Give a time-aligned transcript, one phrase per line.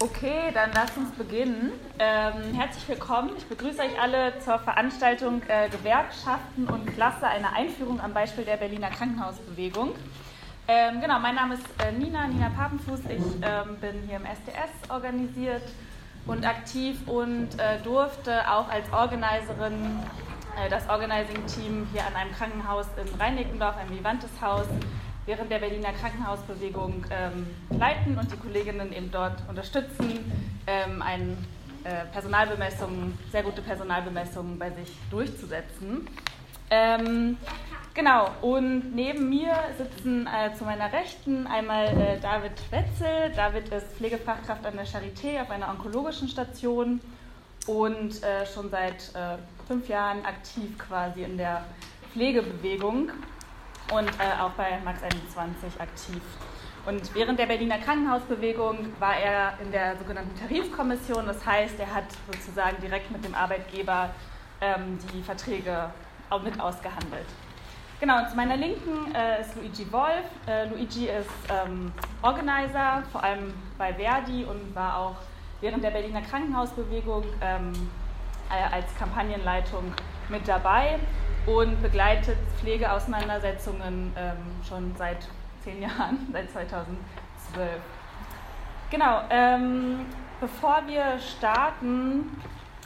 [0.00, 1.72] Okay, dann lasst uns beginnen.
[2.00, 3.30] Ähm, herzlich willkommen.
[3.38, 8.56] Ich begrüße euch alle zur Veranstaltung äh, Gewerkschaften und Klasse, eine Einführung am Beispiel der
[8.56, 9.92] Berliner Krankenhausbewegung.
[10.66, 13.00] Ähm, genau, mein Name ist äh, Nina, Nina Papenfuß.
[13.08, 15.62] Ich ähm, bin hier im SDS organisiert
[16.26, 20.00] und aktiv und äh, durfte auch als Organiserin
[20.56, 24.66] äh, das Organizing-Team hier an einem Krankenhaus in Reinickendorf, ein Vivantes Haus,
[25.26, 30.30] während der Berliner Krankenhausbewegung ähm, leiten und die Kolleginnen eben dort unterstützen,
[30.66, 31.36] ähm, eine
[31.84, 36.08] äh, Personalbemessung, sehr gute Personalbemessungen bei sich durchzusetzen.
[36.70, 37.36] Ähm,
[37.92, 43.32] genau, und neben mir sitzen äh, zu meiner Rechten einmal äh, David Wetzel.
[43.36, 47.00] David ist Pflegefachkraft an der Charité auf einer onkologischen Station
[47.66, 49.36] und äh, schon seit äh,
[49.66, 51.64] fünf Jahren aktiv quasi in der
[52.12, 53.10] Pflegebewegung
[53.92, 56.22] und äh, auch bei Max 21 aktiv.
[56.86, 61.26] Und während der Berliner Krankenhausbewegung war er in der sogenannten Tarifkommission.
[61.26, 64.10] Das heißt, er hat sozusagen direkt mit dem Arbeitgeber
[64.60, 65.90] ähm, die Verträge
[66.28, 67.26] auch mit ausgehandelt.
[68.00, 70.26] Genau, und zu meiner Linken äh, ist Luigi Wolf.
[70.46, 75.16] Äh, Luigi ist ähm, Organizer, vor allem bei Verdi und war auch
[75.62, 77.72] während der Berliner Krankenhausbewegung ähm,
[78.50, 79.94] äh, als Kampagnenleitung
[80.28, 80.98] mit dabei
[81.46, 85.28] und begleitet Pflegeauseinandersetzungen ähm, schon seit
[85.62, 87.68] zehn Jahren, seit 2012.
[88.90, 90.06] Genau, ähm,
[90.40, 92.30] bevor wir starten,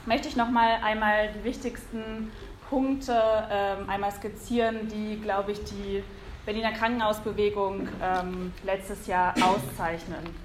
[0.05, 2.31] möchte ich noch mal einmal die wichtigsten
[2.69, 6.03] Punkte ähm, einmal skizzieren, die, glaube ich, die
[6.45, 10.35] Berliner Krankenhausbewegung ähm, letztes Jahr auszeichnen.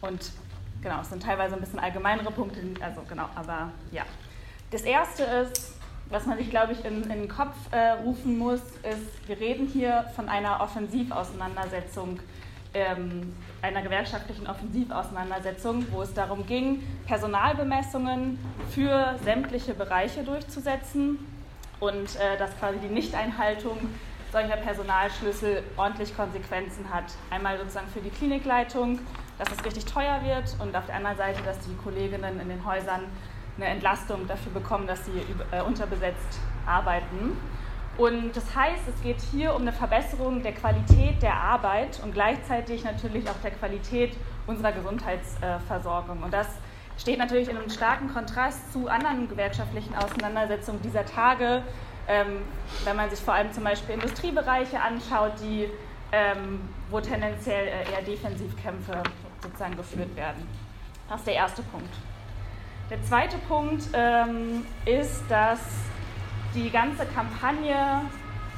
[0.00, 0.30] Und
[0.82, 4.04] genau, es sind teilweise ein bisschen allgemeinere Punkte, also genau, aber ja.
[4.70, 5.77] Das erste ist,
[6.10, 9.66] was man sich, glaube ich, in, in den Kopf äh, rufen muss, ist, wir reden
[9.66, 12.20] hier von einer Offensivauseinandersetzung,
[12.74, 18.38] ähm, einer gewerkschaftlichen Offensivauseinandersetzung, wo es darum ging, Personalbemessungen
[18.70, 21.18] für sämtliche Bereiche durchzusetzen
[21.80, 23.78] und äh, dass quasi die Nichteinhaltung
[24.32, 27.04] solcher Personalschlüssel ordentlich Konsequenzen hat.
[27.30, 28.98] Einmal sozusagen für die Klinikleitung,
[29.38, 32.64] dass es richtig teuer wird und auf der anderen Seite, dass die Kolleginnen in den
[32.64, 33.04] Häusern
[33.58, 37.36] eine Entlastung dafür bekommen, dass sie äh, unterbesetzt arbeiten.
[37.96, 42.84] Und das heißt, es geht hier um eine Verbesserung der Qualität der Arbeit und gleichzeitig
[42.84, 46.22] natürlich auch der Qualität unserer Gesundheitsversorgung.
[46.22, 46.46] Und das
[46.96, 51.64] steht natürlich in einem starken Kontrast zu anderen gewerkschaftlichen Auseinandersetzungen dieser Tage,
[52.06, 52.42] ähm,
[52.84, 55.68] wenn man sich vor allem zum Beispiel Industriebereiche anschaut, die,
[56.12, 59.02] ähm, wo tendenziell äh, eher Defensivkämpfe
[59.42, 60.46] sozusagen geführt werden.
[61.08, 61.92] Das ist der erste Punkt.
[62.90, 65.60] Der zweite Punkt ähm, ist, dass
[66.54, 68.00] die ganze Kampagne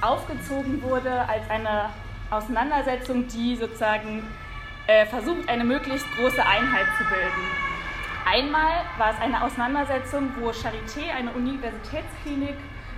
[0.01, 1.91] aufgezogen wurde als eine
[2.31, 4.23] Auseinandersetzung, die sozusagen
[4.87, 7.71] äh, versucht, eine möglichst große Einheit zu bilden.
[8.25, 12.57] Einmal war es eine Auseinandersetzung, wo Charité, eine Universitätsklinik,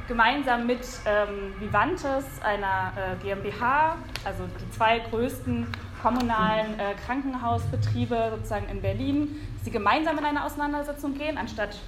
[0.09, 5.67] gemeinsam mit ähm, Vivantes, einer äh, GmbH, also die zwei größten
[6.03, 11.79] kommunalen äh, Krankenhausbetriebe sozusagen in Berlin, sie gemeinsam in eine Auseinandersetzung gehen, anstatt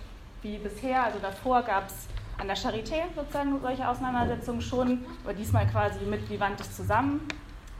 [0.43, 2.07] wie bisher, also davor gab es
[2.39, 7.27] an der Charité sozusagen solche Auseinandersetzungen schon, aber diesmal quasi mit Vivantes zusammen.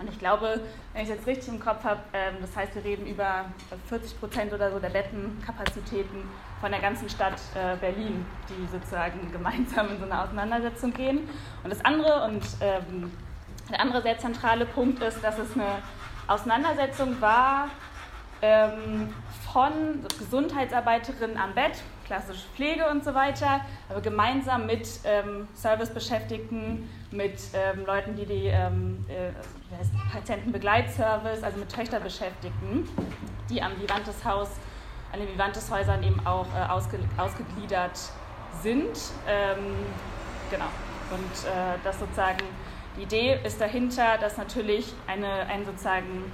[0.01, 0.61] Und ich glaube,
[0.93, 3.45] wenn ich es jetzt richtig im Kopf habe, ähm, das heißt, wir reden über
[3.89, 6.23] 40 Prozent oder so der Bettenkapazitäten
[6.61, 11.29] von der ganzen Stadt äh, Berlin, die sozusagen gemeinsam in so eine Auseinandersetzung gehen.
[11.63, 13.13] Und das andere und ähm,
[13.71, 15.79] der andere sehr zentrale Punkt ist, dass es eine
[16.27, 17.69] Auseinandersetzung war
[18.43, 19.13] ähm,
[19.53, 19.73] von
[20.19, 27.87] Gesundheitsarbeiterinnen am Bett, klassische Pflege und so weiter, aber gemeinsam mit ähm, Servicebeschäftigten, mit ähm,
[27.87, 29.31] Leuten, die die ähm, äh,
[30.13, 32.89] Patientenbegleitservice, also mit Töchterbeschäftigten,
[33.49, 34.49] die am Vivantes Haus,
[35.13, 37.99] an den Vivantes Häusern eben auch äh, ausge, ausgegliedert
[38.63, 38.99] sind.
[39.29, 39.77] Ähm,
[40.51, 40.67] genau.
[41.11, 42.45] Und äh, das sozusagen
[42.97, 46.31] die Idee ist dahinter, dass natürlich eine, ein sozusagen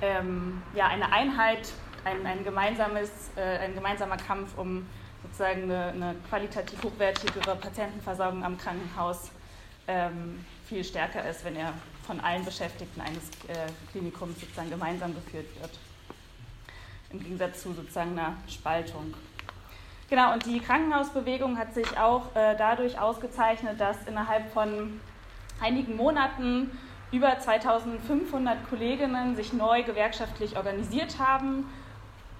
[0.00, 1.72] ähm, ja, eine Einheit,
[2.04, 4.86] ein, ein, gemeinsames, äh, ein gemeinsamer Kampf um
[5.22, 9.30] sozusagen eine, eine, qualitativ hochwertigere Patientenversorgung am Krankenhaus
[9.88, 11.72] ähm, viel stärker ist, wenn er
[12.06, 15.70] von allen Beschäftigten eines äh, Klinikums sozusagen gemeinsam geführt wird.
[17.10, 19.14] Im Gegensatz zu sozusagen einer Spaltung.
[20.14, 25.00] Genau, und die Krankenhausbewegung hat sich auch äh, dadurch ausgezeichnet, dass innerhalb von
[25.60, 26.70] einigen Monaten
[27.10, 31.68] über 2500 Kolleginnen sich neu gewerkschaftlich organisiert haben.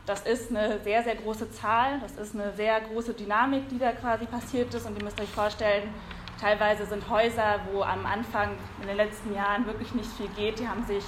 [0.06, 3.90] Das ist eine sehr, sehr große Zahl, das ist eine sehr große Dynamik, die da
[3.90, 4.86] quasi passiert ist.
[4.86, 5.92] Und ihr müsst euch vorstellen,
[6.40, 8.50] teilweise sind Häuser, wo am Anfang
[8.82, 11.02] in den letzten Jahren wirklich nicht viel geht, die haben sich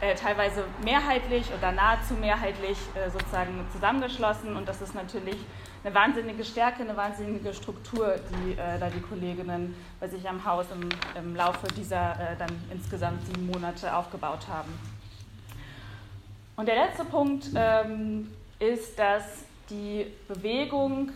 [0.00, 4.56] äh, teilweise mehrheitlich oder nahezu mehrheitlich äh, sozusagen zusammengeschlossen.
[4.56, 5.36] Und das ist natürlich
[5.84, 10.66] eine wahnsinnige Stärke, eine wahnsinnige Struktur, die äh, da die Kolleginnen bei sich am Haus
[10.72, 14.72] im, im Laufe dieser äh, dann insgesamt sieben Monate aufgebaut haben.
[16.56, 21.10] Und der letzte Punkt ähm, ist, dass die Bewegung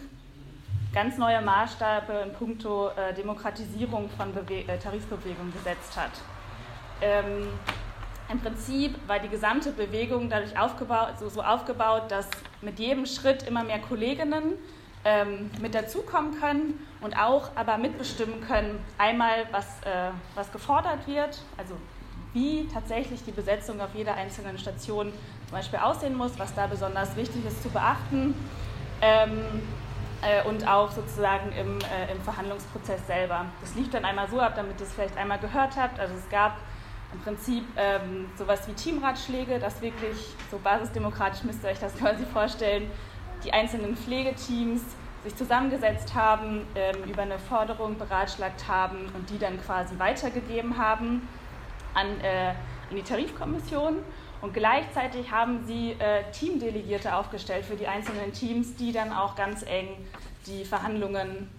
[0.93, 6.11] ganz neue Maßstabe in puncto äh, Demokratisierung von Bewe Tarifbewegungen gesetzt hat.
[7.01, 7.49] Ähm,
[8.31, 12.29] Im Prinzip war die gesamte Bewegung dadurch aufgebaut, so, so aufgebaut, dass
[12.61, 14.53] mit jedem Schritt immer mehr Kolleginnen
[15.05, 21.41] ähm, mit dazukommen können und auch aber mitbestimmen können, einmal was, äh, was gefordert wird,
[21.57, 21.75] also
[22.33, 25.13] wie tatsächlich die Besetzung auf jeder einzelnen Station
[25.49, 28.35] zum Beispiel aussehen muss, was da besonders wichtig ist zu beachten.
[29.01, 29.63] Ähm,
[30.23, 33.47] äh, und auch sozusagen im, äh, im Verhandlungsprozess selber.
[33.63, 35.99] Das lief dann einmal so ab, damit ihr es vielleicht einmal gehört habt.
[35.99, 36.59] Also es gab
[37.13, 42.25] im Prinzip ähm, sowas wie Teamratschläge, das wirklich so basisdemokratisch müsst ihr euch das quasi
[42.25, 42.91] vorstellen,
[43.45, 44.83] die einzelnen Pflegeteams
[45.25, 51.29] sich zusammengesetzt haben, ähm, über eine Forderung beratschlagt haben und die dann quasi weitergegeben haben
[51.95, 52.53] an, äh,
[52.91, 53.97] in die Tarifkommission.
[54.41, 59.63] Und gleichzeitig haben sie äh, Teamdelegierte aufgestellt für die einzelnen Teams, die dann auch ganz
[59.63, 59.89] eng
[60.47, 61.51] die Verhandlungen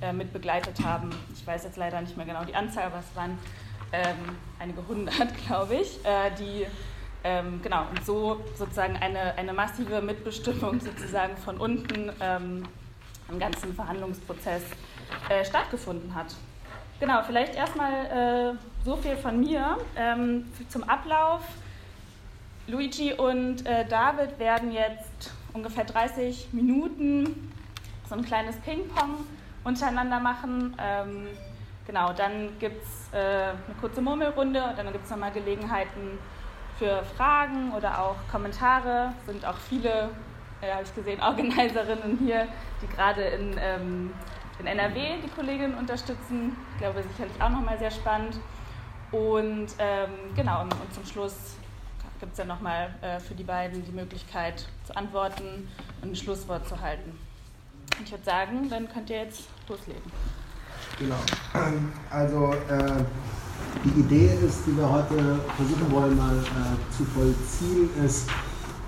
[0.00, 1.10] äh, mit begleitet haben.
[1.34, 3.36] Ich weiß jetzt leider nicht mehr genau die Anzahl, aber es waren
[3.92, 6.66] ähm, einige hundert, glaube ich, äh, die
[7.24, 12.64] ähm, genau und so sozusagen eine, eine massive Mitbestimmung sozusagen von unten ähm,
[13.28, 14.62] im ganzen Verhandlungsprozess
[15.28, 16.34] äh, stattgefunden hat.
[17.00, 21.42] Genau, vielleicht erstmal äh, so viel von mir ähm, zum Ablauf.
[22.68, 27.52] Luigi und äh, David werden jetzt ungefähr 30 Minuten
[28.08, 29.26] so ein kleines Ping-Pong
[29.64, 30.76] untereinander machen.
[31.86, 36.18] Genau, dann gibt es äh, eine kurze Murmelrunde und dann gibt es nochmal Gelegenheiten
[36.78, 39.12] für Fragen oder auch Kommentare.
[39.26, 40.10] Sind auch viele,
[40.60, 42.46] äh, habe ich gesehen, Organiserinnen hier,
[42.80, 44.12] die gerade in, ähm,
[44.60, 46.56] in NRW die Kolleginnen unterstützen.
[46.74, 48.38] Ich glaube, sicherlich auch nochmal sehr spannend.
[49.10, 51.56] Und ähm, genau, und zum Schluss
[52.20, 55.68] gibt es ja nochmal äh, für die beiden die Möglichkeit zu antworten
[56.00, 57.18] und ein Schlusswort zu halten.
[57.98, 60.10] Und ich würde sagen, dann könnt ihr jetzt loslegen.
[60.98, 61.16] Genau.
[62.10, 63.04] Also äh,
[63.84, 68.28] die Idee ist, die wir heute versuchen wollen mal äh, zu vollziehen, ist,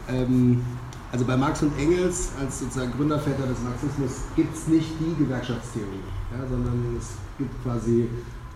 [0.09, 0.63] ähm,
[1.11, 6.05] also bei Marx und Engels als sozusagen Gründerväter des Marxismus gibt es nicht die Gewerkschaftstheorie,
[6.33, 8.09] ja, sondern es gibt quasi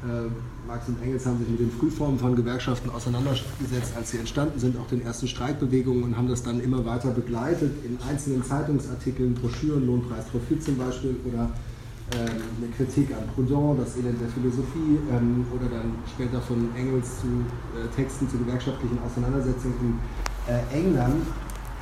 [0.04, 0.30] äh,
[0.66, 4.76] Marx und Engels haben sich mit den Frühformen von Gewerkschaften auseinandergesetzt, als sie entstanden sind,
[4.78, 9.86] auch den ersten Streikbewegungen und haben das dann immer weiter begleitet in einzelnen Zeitungsartikeln, Broschüren,
[9.86, 11.50] Lohnpreis Profit zum Beispiel oder
[12.12, 17.26] eine Kritik an Proudhon, das Elend der Philosophie ähm, oder dann später von Engels zu
[17.76, 20.00] äh, Texten zu gewerkschaftlichen Auseinandersetzungen
[20.48, 21.26] in äh, England.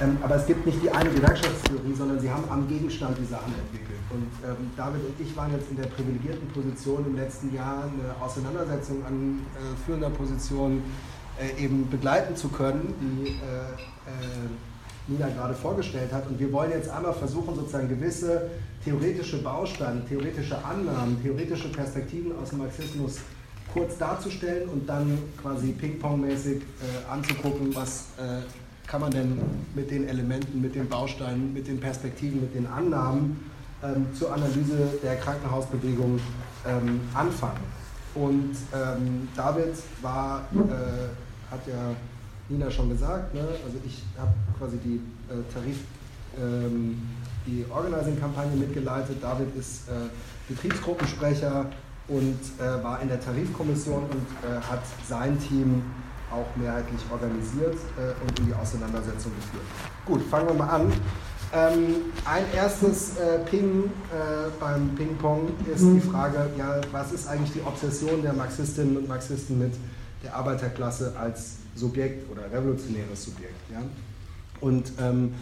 [0.01, 3.55] Ähm, aber es gibt nicht die eine Gewerkschaftstheorie, sondern sie haben am Gegenstand die Sachen
[3.55, 4.01] entwickelt.
[4.11, 8.15] Und ähm, David und ich waren jetzt in der privilegierten Position im letzten Jahr eine
[8.21, 10.83] Auseinandersetzung an äh, führender Position
[11.59, 13.37] eben begleiten zu können, die
[15.09, 16.27] Nina gerade vorgestellt hat.
[16.27, 18.51] Und wir wollen jetzt einmal versuchen, sozusagen gewisse
[18.85, 23.19] theoretische Bausteine, theoretische Annahmen, theoretische Perspektiven aus dem Marxismus
[23.73, 28.41] kurz darzustellen und dann quasi ping-pong-mäßig äh, anzugucken, was äh,
[28.87, 29.39] kann man denn
[29.75, 33.51] mit den Elementen, mit den Bausteinen, mit den Perspektiven, mit den Annahmen
[33.83, 36.21] ähm, zur Analyse der Krankenhausbewegung
[36.67, 37.61] ähm, anfangen.
[38.15, 41.95] Und ähm, David war, äh, hat ja
[42.49, 43.41] Nina schon gesagt, ne?
[43.41, 44.97] also ich habe quasi die
[45.29, 45.79] äh, Tarif,
[46.39, 47.03] ähm,
[47.47, 49.17] die Organizing-Kampagne mitgeleitet.
[49.21, 49.93] David ist äh,
[50.49, 51.67] Betriebsgruppensprecher
[52.09, 55.83] und äh, war in der Tarifkommission und äh, hat sein Team
[56.31, 59.65] auch mehrheitlich organisiert äh, und in die Auseinandersetzung geführt.
[60.05, 60.93] Gut, fangen wir mal an.
[61.53, 63.91] Ähm, ein erstes äh, Ping
[64.61, 69.59] beim Ping-Pong ist die Frage, ja, was ist eigentlich die Obsession der Marxistinnen und Marxisten
[69.59, 69.75] mit
[70.25, 73.71] der Arbeiterklasse als Subjekt oder revolutionäres Subjekt?
[73.71, 73.83] Ja?
[74.61, 75.35] Und ähm,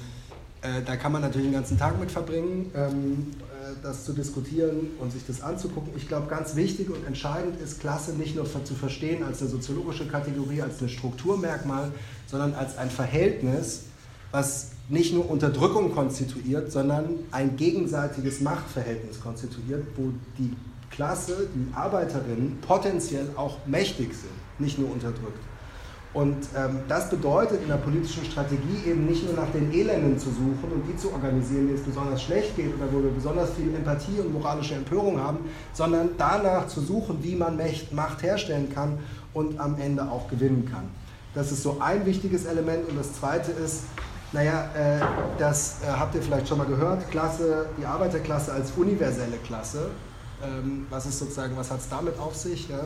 [0.65, 4.89] äh, da kann man natürlich den ganzen Tag mit verbringen, ähm, äh, das zu diskutieren
[4.99, 5.93] und sich das anzugucken.
[5.95, 10.09] Ich glaube, ganz wichtig und entscheidend ist Klasse nicht nur zu verstehen als eine soziologische
[10.09, 11.93] Kategorie, als ein Strukturmerkmal,
[12.27, 13.83] sondern als ein Verhältnis,
[14.31, 20.53] was nicht nur Unterdrückung konstituiert, sondern ein gegenseitiges Machtverhältnis konstituiert, wo die
[20.91, 25.41] Klasse, die Arbeiterinnen potenziell auch mächtig sind, nicht nur unterdrückt.
[26.15, 30.31] Und ähm, das bedeutet in der politischen Strategie eben nicht nur nach den Elenden zu
[30.31, 33.75] suchen und die zu organisieren, denen es besonders schlecht geht oder wo wir besonders viel
[33.75, 35.39] Empathie und moralische Empörung haben,
[35.73, 39.01] sondern danach zu suchen, wie man Macht herstellen kann
[39.33, 40.85] und am Ende auch gewinnen kann.
[41.35, 42.89] Das ist so ein wichtiges Element.
[42.89, 43.83] Und das zweite ist,
[44.33, 45.01] naja, äh,
[45.39, 49.91] das äh, habt ihr vielleicht schon mal gehört, Klasse, die Arbeiterklasse als universelle Klasse.
[50.45, 52.69] Ähm, was ist sozusagen, was hat es damit auf sich?
[52.69, 52.81] Ja?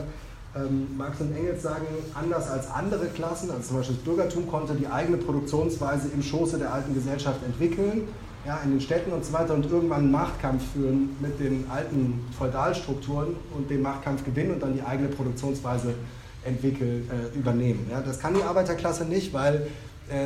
[0.55, 4.73] Ähm, Marx und Engels sagen, anders als andere Klassen, also zum Beispiel das Bürgertum konnte
[4.73, 8.07] die eigene Produktionsweise im Schoße der alten Gesellschaft entwickeln,
[8.45, 12.25] ja, in den Städten und so weiter und irgendwann einen Machtkampf führen mit den alten
[12.35, 15.93] Feudalstrukturen und den Machtkampf gewinnen und dann die eigene Produktionsweise
[16.43, 17.85] entwickeln, äh, übernehmen.
[17.91, 19.67] Ja, das kann die Arbeiterklasse nicht, weil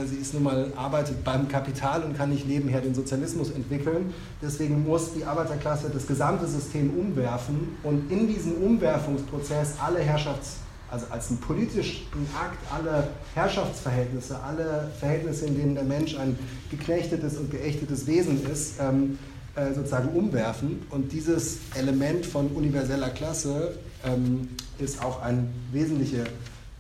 [0.06, 4.14] sie ist nun mal, arbeitet beim Kapital und kann nicht nebenher den Sozialismus entwickeln.
[4.42, 10.64] Deswegen muss die Arbeiterklasse das gesamte System umwerfen und in diesem Umwerfungsprozess alle Herrschafts-
[10.94, 12.06] also als einen politischen
[12.40, 16.38] Akt alle Herrschaftsverhältnisse, alle Verhältnisse, in denen der Mensch ein
[16.70, 19.18] geknechtetes und geächtetes Wesen ist, ähm,
[19.56, 20.84] äh, sozusagen umwerfen.
[20.92, 23.76] Und dieses Element von universeller Klasse
[24.06, 26.26] ähm, ist auch ein wesentlicher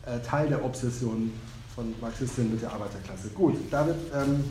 [0.06, 1.32] äh, Teil der Obsession
[1.76, 3.30] von Marxistinnen mit der Arbeiterklasse.
[3.30, 4.44] Gut, David, ähm,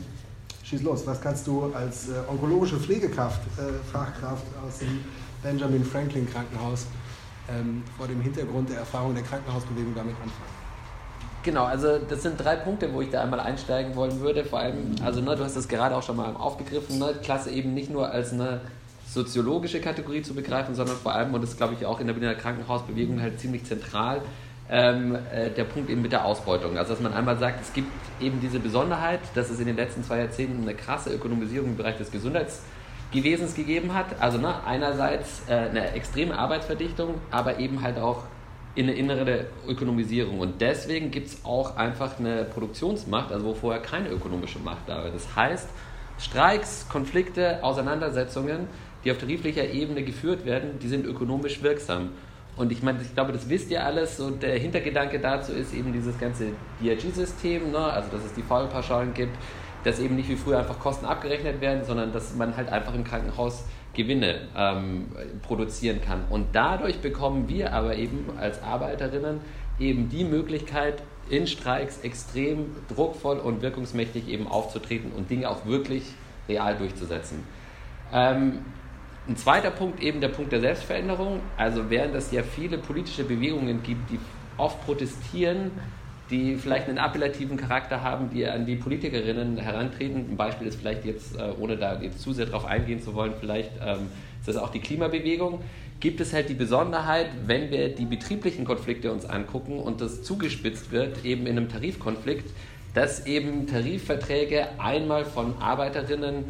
[0.63, 1.05] schieß los.
[1.05, 4.99] Was kannst du als äh, onkologische Pflegekraft, äh, Fachkraft aus dem
[5.41, 6.87] Benjamin Franklin Krankenhaus
[7.49, 10.63] ähm, vor dem Hintergrund der Erfahrung der Krankenhausbewegung damit anfangen?
[11.43, 14.45] Genau, also das sind drei Punkte, wo ich da einmal einsteigen wollen würde.
[14.45, 17.73] Vor allem, also ne, du hast das gerade auch schon mal aufgegriffen, ne, Klasse eben
[17.73, 18.61] nicht nur als eine
[19.09, 22.35] soziologische Kategorie zu begreifen, sondern vor allem, und das glaube ich auch in der Berliner
[22.35, 24.21] Krankenhausbewegung halt ziemlich zentral,
[24.73, 26.77] ähm, äh, der Punkt eben mit der Ausbeutung.
[26.79, 30.03] Also dass man einmal sagt, es gibt eben diese Besonderheit, dass es in den letzten
[30.03, 34.07] zwei Jahrzehnten eine krasse Ökonomisierung im Bereich des Gesundheitsgewesens gegeben hat.
[34.19, 38.23] Also ne, einerseits äh, eine extreme Arbeitsverdichtung, aber eben halt auch
[38.73, 40.39] in eine innere Ökonomisierung.
[40.39, 45.03] Und deswegen gibt es auch einfach eine Produktionsmacht, also wo vorher keine ökonomische Macht da
[45.03, 45.11] war.
[45.11, 45.69] Das heißt,
[46.17, 48.67] Streiks, Konflikte, Auseinandersetzungen,
[49.05, 52.09] die auf tariflicher Ebene geführt werden, die sind ökonomisch wirksam.
[52.55, 54.19] Und ich meine, ich glaube, das wisst ihr alles.
[54.19, 56.47] Und der Hintergedanke dazu ist eben dieses ganze
[56.81, 57.79] DRG-System, ne?
[57.79, 59.35] also dass es die Fallpauschalen gibt,
[59.83, 63.03] dass eben nicht wie früher einfach Kosten abgerechnet werden, sondern dass man halt einfach im
[63.03, 65.07] Krankenhaus Gewinne ähm,
[65.43, 66.25] produzieren kann.
[66.29, 69.41] Und dadurch bekommen wir aber eben als Arbeiterinnen
[69.79, 76.03] eben die Möglichkeit, in Streiks extrem druckvoll und wirkungsmächtig eben aufzutreten und Dinge auch wirklich
[76.49, 77.43] real durchzusetzen.
[78.11, 78.59] Ähm,
[79.27, 81.39] ein zweiter Punkt eben der Punkt der Selbstveränderung.
[81.57, 84.19] Also während es ja viele politische Bewegungen gibt, die
[84.57, 85.71] oft protestieren,
[86.29, 90.31] die vielleicht einen appellativen Charakter haben, die an die Politikerinnen herantreten.
[90.31, 93.33] Ein Beispiel ist vielleicht jetzt, äh, ohne da jetzt zu sehr darauf eingehen zu wollen,
[93.39, 94.07] vielleicht ähm,
[94.39, 95.61] ist das auch die Klimabewegung.
[95.99, 100.91] Gibt es halt die Besonderheit, wenn wir die betrieblichen Konflikte uns angucken und das zugespitzt
[100.91, 102.49] wird, eben in einem Tarifkonflikt,
[102.93, 106.45] dass eben Tarifverträge einmal von Arbeiterinnen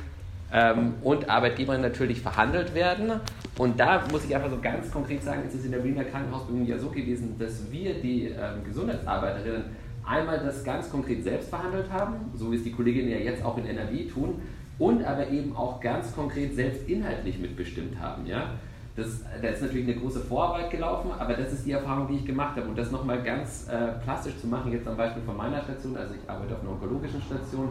[0.53, 3.12] ähm, und Arbeitgebern natürlich verhandelt werden.
[3.57, 6.67] Und da muss ich einfach so ganz konkret sagen, ist es in der Berliner Krankenhausbewegung
[6.67, 9.65] ja so gewesen, dass wir, die ähm, Gesundheitsarbeiterinnen,
[10.05, 13.57] einmal das ganz konkret selbst verhandelt haben, so wie es die Kolleginnen ja jetzt auch
[13.57, 14.41] in NRW tun,
[14.79, 18.25] und aber eben auch ganz konkret selbst inhaltlich mitbestimmt haben.
[18.25, 18.51] Ja?
[18.95, 22.25] Das, da ist natürlich eine große Vorarbeit gelaufen, aber das ist die Erfahrung, die ich
[22.25, 22.67] gemacht habe.
[22.67, 26.13] Und das nochmal ganz äh, plastisch zu machen, jetzt am Beispiel von meiner Station, also
[26.13, 27.69] ich arbeite auf einer onkologischen Station,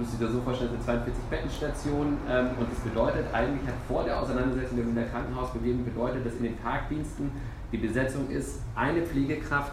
[0.00, 4.04] müsst ihr dir so vorstellen, eine 42 Bettenstationen ähm, und das bedeutet eigentlich, hat vor
[4.04, 7.30] der Auseinandersetzung mit der Krankenhausbewegung bedeutet, dass in den Tagdiensten
[7.70, 9.72] die Besetzung ist, eine Pflegekraft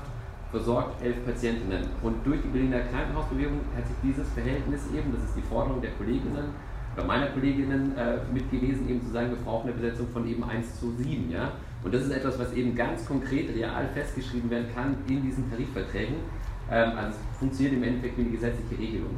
[0.52, 1.88] versorgt elf Patientinnen.
[2.04, 5.92] Und durch die Berliner Krankenhausbewegung hat sich dieses Verhältnis eben, das ist die Forderung der
[5.92, 6.54] Kolleginnen
[6.96, 10.44] oder meiner Kolleginnen äh, mit gewesen, eben zu sagen, wir brauchen eine Besetzung von eben
[10.44, 11.32] 1 zu 7.
[11.32, 11.52] Ja?
[11.84, 16.16] Und das ist etwas, was eben ganz konkret real festgeschrieben werden kann in diesen Tarifverträgen.
[16.72, 19.16] Ähm, also es funktioniert im Endeffekt wie eine gesetzliche Regelung.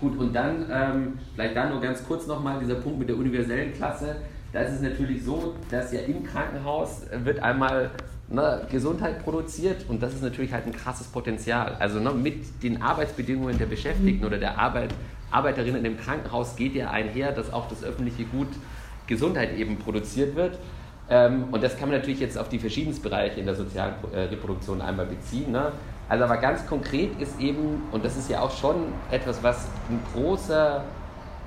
[0.00, 3.74] Gut, und dann, ähm, vielleicht dann nur ganz kurz nochmal dieser Punkt mit der universellen
[3.74, 4.16] Klasse.
[4.52, 7.90] Da ist es natürlich so, dass ja im Krankenhaus wird einmal
[8.28, 11.76] ne, Gesundheit produziert und das ist natürlich halt ein krasses Potenzial.
[11.78, 14.94] Also ne, mit den Arbeitsbedingungen der Beschäftigten oder der Arbeit,
[15.30, 18.48] Arbeiterinnen im Krankenhaus geht ja einher, dass auch das öffentliche Gut
[19.06, 20.58] Gesundheit eben produziert wird.
[21.08, 24.20] Ähm, und das kann man natürlich jetzt auf die verschiedensten Bereiche in der sozialen äh,
[24.20, 25.52] Reproduktion einmal beziehen.
[25.52, 25.72] Ne?
[26.10, 30.02] Also aber ganz konkret ist eben, und das ist ja auch schon etwas, was ein
[30.12, 30.82] großer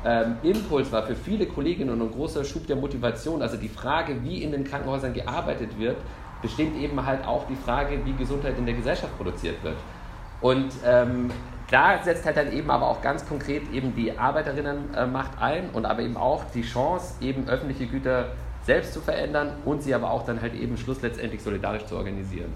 [0.06, 4.24] ähm, Impuls war für viele Kolleginnen und ein großer Schub der Motivation, also die Frage,
[4.24, 5.98] wie in den Krankenhäusern gearbeitet wird,
[6.42, 9.76] bestimmt eben halt auch die Frage, wie Gesundheit in der Gesellschaft produziert wird.
[10.40, 11.30] Und ähm,
[11.70, 16.04] da setzt halt dann eben aber auch ganz konkret eben die Arbeiterinnenmacht ein und aber
[16.04, 18.28] eben auch die Chance, eben öffentliche Güter
[18.66, 22.54] selbst zu verändern und sie aber auch dann halt eben schlussletztendlich solidarisch zu organisieren.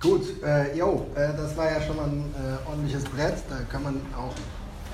[0.00, 3.82] Gut, äh, jo, äh, das war ja schon mal ein äh, ordentliches Brett, da kann
[3.82, 4.32] man auch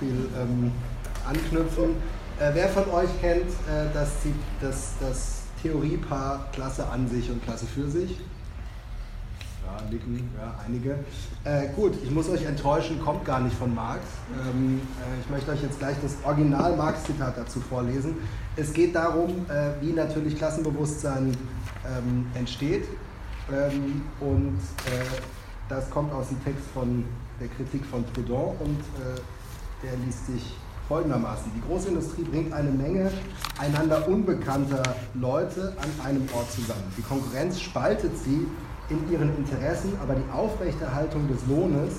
[0.00, 0.72] viel ähm,
[1.24, 1.90] anknüpfen.
[2.40, 4.10] Äh, wer von euch kennt äh, das,
[4.60, 8.18] das, das Theoriepaar Klasse an sich und Klasse für sich?
[9.64, 10.98] Ja, nicken, ja, einige.
[11.44, 14.02] Äh, gut, ich muss euch enttäuschen, kommt gar nicht von Marx.
[14.32, 18.16] Ähm, äh, ich möchte euch jetzt gleich das Original Marx-Zitat dazu vorlesen.
[18.56, 19.46] Es geht darum,
[19.82, 21.36] wie natürlich Klassenbewusstsein
[21.84, 22.86] ähm, entsteht.
[23.52, 25.04] Ähm, und äh,
[25.68, 27.04] das kommt aus dem Text von
[27.40, 29.20] der Kritik von Proudhon und äh,
[29.82, 30.56] der liest sich
[30.88, 31.50] folgendermaßen.
[31.54, 33.10] Die Großindustrie bringt eine Menge
[33.58, 34.82] einander unbekannter
[35.14, 36.84] Leute an einem Ort zusammen.
[36.96, 38.46] Die Konkurrenz spaltet sie
[38.88, 41.94] in ihren Interessen, aber die Aufrechterhaltung des Lohnes,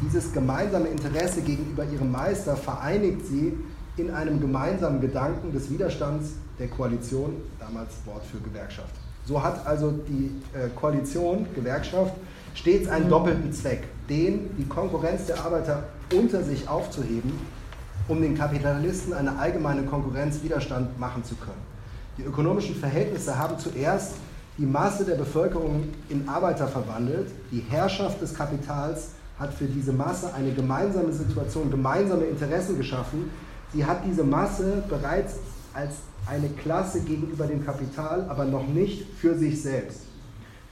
[0.00, 3.58] dieses gemeinsame Interesse gegenüber ihrem Meister vereinigt sie
[3.96, 8.94] in einem gemeinsamen Gedanken des Widerstands der Koalition, damals Wort für Gewerkschaft.
[9.28, 12.14] So hat also die äh, Koalition, Gewerkschaft,
[12.54, 15.82] stets einen doppelten Zweck, den die Konkurrenz der Arbeiter
[16.14, 17.38] unter sich aufzuheben,
[18.08, 21.60] um den Kapitalisten eine allgemeine Konkurrenz Widerstand machen zu können.
[22.16, 24.14] Die ökonomischen Verhältnisse haben zuerst
[24.56, 27.30] die Masse der Bevölkerung in Arbeiter verwandelt.
[27.52, 33.30] Die Herrschaft des Kapitals hat für diese Masse eine gemeinsame Situation, gemeinsame Interessen geschaffen.
[33.74, 35.34] Sie hat diese Masse bereits
[35.74, 35.96] als
[36.28, 40.02] eine Klasse gegenüber dem Kapital, aber noch nicht für sich selbst.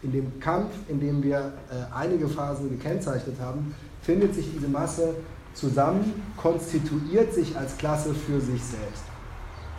[0.03, 5.15] In dem Kampf, in dem wir äh, einige Phasen gekennzeichnet haben, findet sich diese Masse
[5.55, 9.05] zusammen, konstituiert sich als Klasse für sich selbst.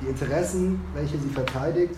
[0.01, 1.95] Die Interessen, welche sie verteidigt,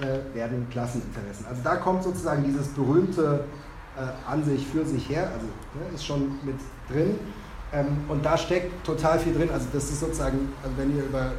[0.00, 1.46] äh, werden Klasseninteressen.
[1.46, 3.44] Also da kommt sozusagen dieses berühmte
[3.96, 6.56] äh, an sich für sich her, also ne, ist schon mit
[6.88, 7.18] drin.
[7.72, 9.50] Ähm, und da steckt total viel drin.
[9.50, 11.32] Also das ist sozusagen, also wenn ihr über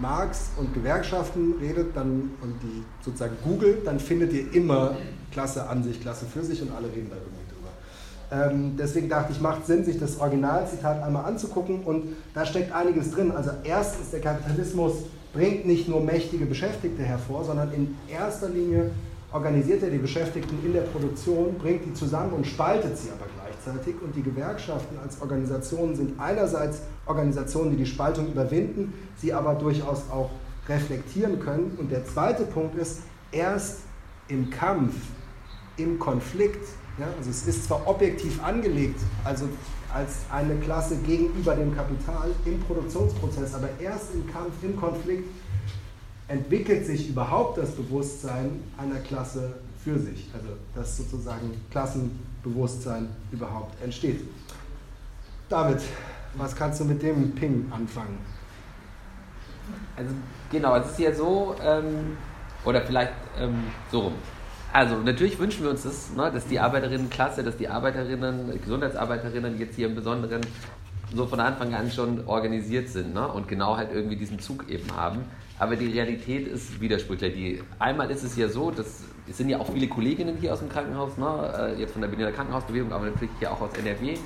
[0.00, 4.96] Marx und Gewerkschaften redet dann, und die sozusagen googelt, dann findet ihr immer
[5.30, 8.52] Klasse an sich, Klasse für sich und alle reden da irgendwie drüber.
[8.52, 13.10] Ähm, deswegen dachte ich, macht Sinn, sich das Originalzitat einmal anzugucken und da steckt einiges
[13.10, 13.32] drin.
[13.32, 14.94] Also erstens, der Kapitalismus
[15.32, 18.90] bringt nicht nur mächtige Beschäftigte hervor, sondern in erster Linie
[19.32, 23.26] organisiert er die Beschäftigten in der Produktion, bringt die zusammen und spaltet sie aber
[23.62, 23.96] gleichzeitig.
[24.02, 30.02] Und die Gewerkschaften als Organisationen sind einerseits Organisationen, die die Spaltung überwinden, sie aber durchaus
[30.10, 30.30] auch
[30.68, 31.76] reflektieren können.
[31.78, 33.80] Und der zweite Punkt ist, erst
[34.28, 34.94] im Kampf,
[35.76, 36.64] im Konflikt,
[36.98, 39.48] ja, also es ist zwar objektiv angelegt, also
[39.92, 45.28] als eine Klasse gegenüber dem Kapital im Produktionsprozess, aber erst im Kampf, im Konflikt
[46.28, 51.50] entwickelt sich überhaupt das Bewusstsein einer Klasse für sich, also dass sozusagen
[52.42, 54.20] Klassenbewusstsein überhaupt entsteht.
[55.48, 55.80] David,
[56.34, 58.18] was kannst du mit dem Ping anfangen?
[59.96, 60.10] Also
[60.50, 62.16] genau, es ist ja so, ähm,
[62.64, 64.14] oder vielleicht ähm, so rum.
[64.72, 69.76] Also natürlich wünschen wir uns das, ne, dass die Arbeiterinnenklasse, dass die Arbeiterinnen, Gesundheitsarbeiterinnen jetzt
[69.76, 70.40] hier im Besonderen
[71.14, 74.90] so von Anfang an schon organisiert sind ne, und genau halt irgendwie diesen Zug eben
[74.96, 75.24] haben.
[75.62, 77.34] Aber die Realität ist widersprüchlich.
[77.34, 80.58] Die, einmal ist es ja so, dass es sind ja auch viele Kolleginnen hier aus
[80.58, 84.16] dem Krankenhaus, ne, äh, jetzt von der Berliner Krankenhausbewegung, aber natürlich hier auch aus NRW.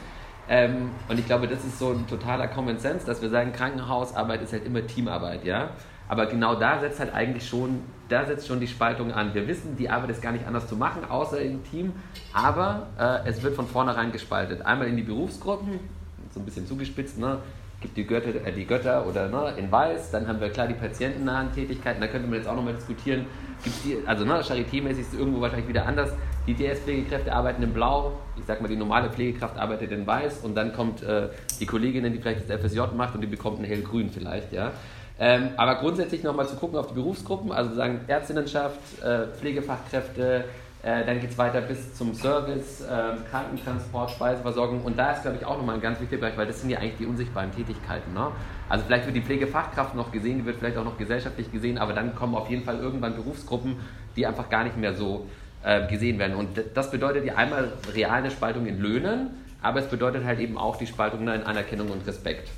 [0.48, 4.40] Ähm, und ich glaube, das ist so ein totaler Common Sense, dass wir sagen, Krankenhausarbeit
[4.40, 5.72] ist halt immer Teamarbeit, ja.
[6.08, 9.34] Aber genau da setzt halt eigentlich schon, da setzt schon die Spaltung an.
[9.34, 11.92] Wir wissen, die Arbeit ist gar nicht anders zu machen, außer im Team,
[12.32, 14.62] aber äh, es wird von vornherein gespaltet.
[14.62, 15.80] Einmal in die Berufsgruppen,
[16.32, 17.40] so ein bisschen zugespitzt, ne?
[17.86, 20.74] Gibt die Götter, äh, die Götter oder ne, in Weiß, dann haben wir klar die
[20.74, 23.26] patientennahen Tätigkeiten, da könnte man jetzt auch nochmal diskutieren,
[23.62, 26.10] gibt's die, also ne, Charité-mäßig ist es irgendwo wahrscheinlich wieder anders,
[26.46, 30.54] die DS-Pflegekräfte arbeiten in Blau, ich sag mal, die normale Pflegekraft arbeitet in Weiß und
[30.54, 31.28] dann kommt äh,
[31.60, 34.72] die Kollegin, die vielleicht das FSJ macht und die bekommt ein hellgrün vielleicht, ja.
[35.18, 40.44] Ähm, aber grundsätzlich nochmal zu gucken auf die Berufsgruppen, also sagen Ärztinnenschaft, äh, Pflegefachkräfte,
[40.86, 45.44] dann geht es weiter bis zum Service, äh, Krankentransport, Speiseversorgung und da ist, glaube ich,
[45.44, 48.14] auch nochmal ein ganz wichtiger Bereich, weil das sind ja eigentlich die unsichtbaren Tätigkeiten.
[48.14, 48.30] Ne?
[48.68, 51.92] Also vielleicht wird die Pflegefachkraft noch gesehen, die wird vielleicht auch noch gesellschaftlich gesehen, aber
[51.92, 53.76] dann kommen auf jeden Fall irgendwann Berufsgruppen,
[54.14, 55.26] die einfach gar nicht mehr so
[55.64, 56.36] äh, gesehen werden.
[56.36, 59.30] Und das bedeutet ja einmal real eine Spaltung in Löhnen,
[59.62, 62.48] aber es bedeutet halt eben auch die Spaltung in Anerkennung und Respekt.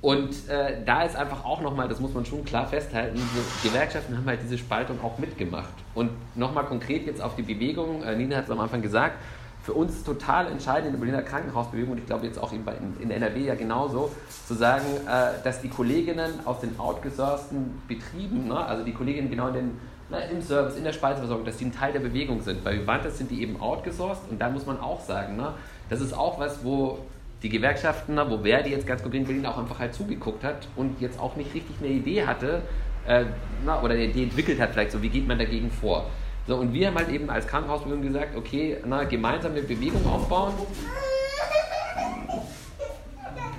[0.00, 3.20] Und äh, da ist einfach auch nochmal, das muss man schon klar festhalten,
[3.64, 5.72] die Gewerkschaften haben halt diese Spaltung auch mitgemacht.
[5.94, 9.16] Und nochmal konkret jetzt auf die Bewegung, äh, Nina hat es am Anfang gesagt,
[9.64, 12.64] für uns total entscheidend in der Berliner Krankenhausbewegung und ich glaube jetzt auch in,
[13.00, 14.10] in NRW ja genauso,
[14.46, 19.48] zu sagen, äh, dass die Kolleginnen aus den outgesourcten Betrieben, ne, also die Kolleginnen genau
[19.48, 19.70] in den,
[20.08, 22.64] na, im Service, in der Speiseversorgung, dass die ein Teil der Bewegung sind.
[22.64, 25.52] Bei Vivantes sind die eben outgesourced und da muss man auch sagen, ne,
[25.90, 27.00] das ist auch was, wo
[27.42, 31.00] die Gewerkschaften, wo Verdi jetzt ganz konkret in Berlin auch einfach halt zugeguckt hat und
[31.00, 32.62] jetzt auch nicht richtig eine Idee hatte,
[33.06, 33.24] äh,
[33.64, 36.06] na, oder Idee entwickelt hat, vielleicht so, wie geht man dagegen vor.
[36.46, 40.54] So, und wir haben halt eben als Krankenhausbewegung gesagt, okay, na, gemeinsam eine Bewegung aufbauen,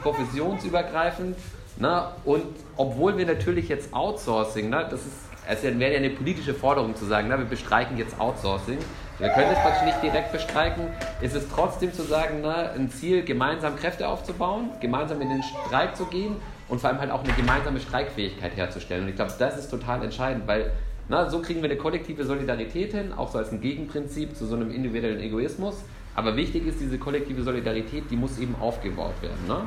[0.02, 1.38] professionsübergreifend,
[1.78, 2.44] na, und
[2.76, 5.14] obwohl wir natürlich jetzt Outsourcing, na, das ist,
[5.48, 8.80] es wäre ja eine politische Forderung zu sagen, na, wir bestreiken jetzt Outsourcing,
[9.20, 10.88] Wir können es praktisch nicht direkt bestreiken.
[11.20, 16.06] Ist trotzdem zu sagen, ne, ein Ziel, gemeinsam Kräfte aufzubauen, gemeinsam in den Streik zu
[16.06, 16.38] gehen
[16.70, 19.04] und vor allem halt auch eine gemeinsame Streikfähigkeit herzustellen.
[19.04, 20.72] Und ich glaube, das ist total entscheidend, weil
[21.10, 24.56] na, so kriegen wir eine kollektive Solidarität hin, auch so als ein Gegenprinzip zu so
[24.56, 25.84] einem individuellen Egoismus.
[26.16, 29.48] Aber wichtig ist, diese kollektive Solidarität, die muss eben aufgebaut werden.
[29.48, 29.62] Ne?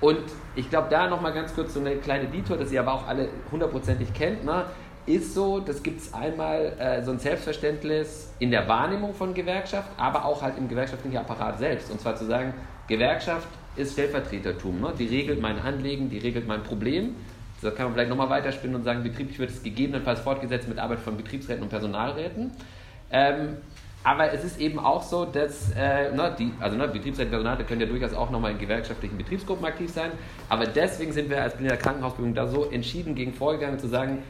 [0.00, 0.20] Und
[0.54, 3.28] ich glaube, da nochmal ganz kurz so eine kleine Detour, dass ihr aber auch alle
[3.50, 4.66] hundertprozentig kennt, ne?
[5.06, 9.90] Ist so, das gibt es einmal äh, so ein Selbstverständnis in der Wahrnehmung von Gewerkschaft,
[9.96, 11.90] aber auch halt im gewerkschaftlichen Apparat selbst.
[11.90, 12.54] Und zwar zu sagen,
[12.88, 14.80] Gewerkschaft ist Stellvertretertum.
[14.80, 14.92] Ne?
[14.98, 17.16] Die regelt mein Anliegen, die regelt mein Problem.
[17.60, 21.00] Das kann man vielleicht nochmal weiterspinnen und sagen, betrieblich wird es gegebenenfalls fortgesetzt mit Arbeit
[21.00, 22.52] von Betriebsräten und Personalräten.
[23.10, 23.56] Ähm,
[24.06, 27.64] aber es ist eben auch so, dass äh, ne, die, also ne, Betriebsräte und Personalräte
[27.64, 30.10] können ja durchaus auch nochmal in gewerkschaftlichen Betriebsgruppen aktiv sein.
[30.50, 34.22] Aber deswegen sind wir als Berliner Krankenhausbewegung da so entschieden gegen vorgegangen zu sagen,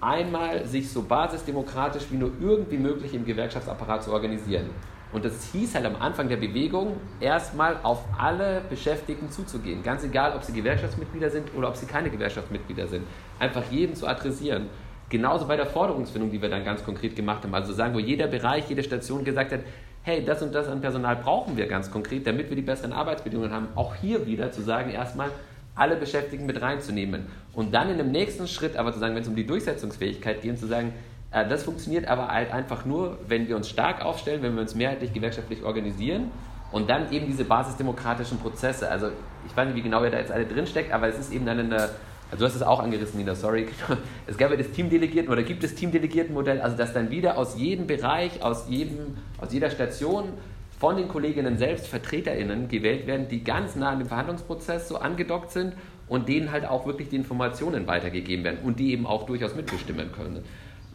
[0.00, 4.70] einmal sich so basisdemokratisch wie nur irgendwie möglich im Gewerkschaftsapparat zu organisieren.
[5.12, 9.82] Und das hieß halt am Anfang der Bewegung, erstmal auf alle Beschäftigten zuzugehen.
[9.82, 13.04] Ganz egal, ob sie Gewerkschaftsmitglieder sind oder ob sie keine Gewerkschaftsmitglieder sind.
[13.38, 14.68] Einfach jeden zu adressieren.
[15.08, 17.54] Genauso bei der Forderungsfindung, die wir dann ganz konkret gemacht haben.
[17.54, 19.60] Also sagen, wo jeder Bereich, jede Station gesagt hat,
[20.02, 23.52] hey, das und das an Personal brauchen wir ganz konkret, damit wir die besseren Arbeitsbedingungen
[23.52, 23.68] haben.
[23.76, 25.30] Auch hier wieder zu sagen, erstmal
[25.76, 27.26] alle Beschäftigten mit reinzunehmen.
[27.52, 30.58] Und dann in dem nächsten Schritt aber zu sagen, wenn es um die Durchsetzungsfähigkeit geht,
[30.58, 30.92] zu sagen,
[31.30, 34.74] äh, das funktioniert aber halt einfach nur, wenn wir uns stark aufstellen, wenn wir uns
[34.74, 36.30] mehrheitlich gewerkschaftlich organisieren
[36.72, 38.90] und dann eben diese basisdemokratischen Prozesse.
[38.90, 39.08] Also
[39.46, 41.58] ich weiß nicht, wie genau ihr da jetzt alle drinsteckt, aber es ist eben dann
[41.58, 43.68] eine, also du hast es auch angerissen, Nina, sorry.
[44.26, 47.86] Es gab ja das Teamdelegierten oder gibt es Teamdelegierten-Modell, also dass dann wieder aus jedem
[47.86, 50.30] Bereich, aus, jedem, aus jeder Station
[50.78, 55.50] von den Kolleginnen selbst VertreterInnen gewählt werden, die ganz nah an dem Verhandlungsprozess so angedockt
[55.50, 55.74] sind
[56.08, 60.12] und denen halt auch wirklich die Informationen weitergegeben werden und die eben auch durchaus mitbestimmen
[60.12, 60.44] können.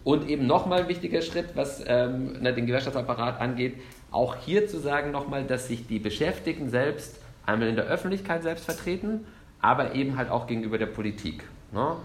[0.04, 3.76] Und eben nochmal ein wichtiger Schritt, was ähm, den Gewerkschaftsapparat angeht,
[4.12, 8.66] auch hier zu sagen nochmal, dass sich die Beschäftigten selbst einmal in der Öffentlichkeit selbst
[8.66, 9.26] vertreten,
[9.62, 11.44] aber eben halt auch gegenüber der Politik.
[11.72, 11.96] Ne?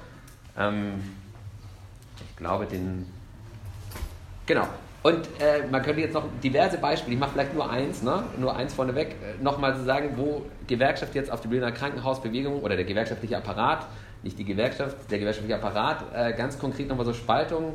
[0.59, 0.95] Ähm,
[2.31, 3.07] ich glaube, den.
[4.47, 4.69] Genau.
[5.07, 8.25] Und äh, man könnte jetzt noch diverse Beispiele, ich mache vielleicht nur eins, ne?
[8.40, 12.75] nur eins vorneweg, äh, nochmal zu sagen, wo Gewerkschaft jetzt auf die Berliner Krankenhausbewegung oder
[12.75, 13.87] der gewerkschaftliche Apparat
[14.25, 17.75] nicht die Gewerkschaft, der gewerkschaftliche Apparat, äh, ganz konkret nochmal so Spaltungen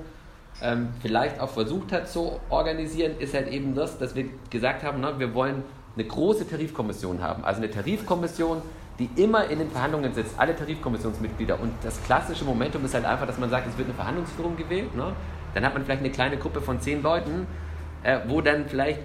[0.62, 5.00] ähm, vielleicht auch versucht hat zu organisieren, ist halt eben das, dass wir gesagt haben,
[5.00, 5.64] ne, wir wollen
[5.96, 7.46] eine große Tarifkommission haben.
[7.46, 8.62] Also eine Tarifkommission,
[9.00, 11.62] die immer in den Verhandlungen sitzt, alle Tarifkommissionsmitglieder.
[11.62, 14.94] Und das klassische Momentum ist halt einfach, dass man sagt, es wird eine Verhandlungsführung gewählt.
[14.98, 15.14] Ne?
[15.54, 17.48] Dann hat man vielleicht eine kleine Gruppe von zehn Leuten,
[18.04, 19.00] äh, wo dann vielleicht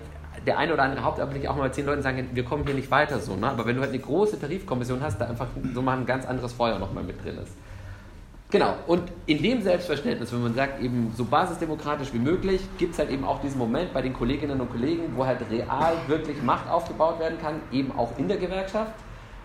[0.46, 3.18] der eine oder andere Hauptamtliche auch mal zehn Leuten sagen, wir kommen hier nicht weiter
[3.18, 3.36] so.
[3.36, 3.48] Ne?
[3.48, 6.52] Aber wenn du halt eine große Tarifkommission hast, da einfach so mal ein ganz anderes
[6.52, 7.52] Feuer nochmal mit drin ist.
[8.48, 12.98] Genau, und in dem Selbstverständnis, wenn man sagt, eben so basisdemokratisch wie möglich, gibt es
[13.00, 16.70] halt eben auch diesen Moment bei den Kolleginnen und Kollegen, wo halt real wirklich Macht
[16.70, 18.92] aufgebaut werden kann, eben auch in der Gewerkschaft.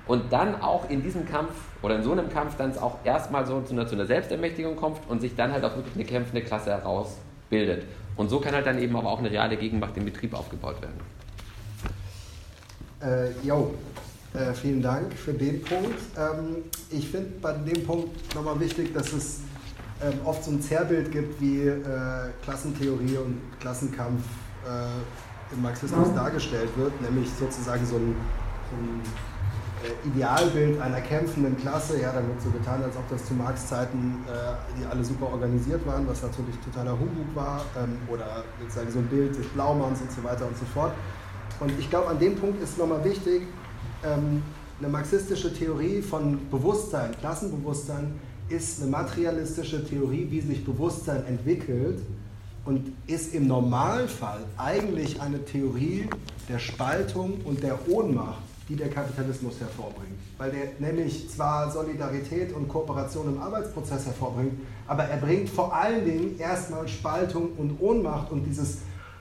[0.08, 3.62] Und dann auch in diesem Kampf oder in so einem Kampf dann auch erstmal so
[3.62, 6.72] zu einer, zu einer Selbstermächtigung kommt und sich dann halt auch wirklich eine kämpfende Klasse
[6.72, 7.86] herausbildet.
[8.16, 11.00] Und so kann halt dann eben aber auch eine reale Gegenmacht im Betrieb aufgebaut werden.
[13.02, 13.74] Äh, jo,
[14.34, 16.00] äh, vielen Dank für den Punkt.
[16.18, 16.58] Ähm,
[16.90, 19.42] ich finde bei dem Punkt nochmal wichtig, dass es
[20.04, 21.82] ähm, oft so ein Zerrbild gibt, wie äh,
[22.44, 24.24] Klassentheorie und Klassenkampf
[24.66, 28.16] äh, im Marxismus dargestellt wird, nämlich sozusagen so ein,
[28.70, 29.02] so ein
[30.06, 34.80] Idealbild einer kämpfenden Klasse, ja, dann wird so getan, als ob das zu Marx-Zeiten äh,
[34.80, 39.08] die alle super organisiert waren, was natürlich totaler Humbug war, ähm, oder sozusagen so ein
[39.08, 40.94] Bild des Blaumanns und so weiter und so fort.
[41.60, 43.44] Und ich glaube, an dem Punkt ist nochmal wichtig,
[44.04, 44.42] ähm,
[44.80, 52.00] eine marxistische Theorie von Bewusstsein, Klassenbewusstsein, ist eine materialistische Theorie, wie sich Bewusstsein entwickelt
[52.66, 56.08] und ist im Normalfall eigentlich eine Theorie
[56.50, 58.42] der Spaltung und der Ohnmacht
[58.72, 60.18] die der Kapitalismus hervorbringt.
[60.38, 64.54] Weil der nämlich zwar Solidarität und Kooperation im Arbeitsprozess hervorbringt,
[64.88, 68.78] aber er bringt vor allen Dingen erstmal Spaltung und Ohnmacht und dieses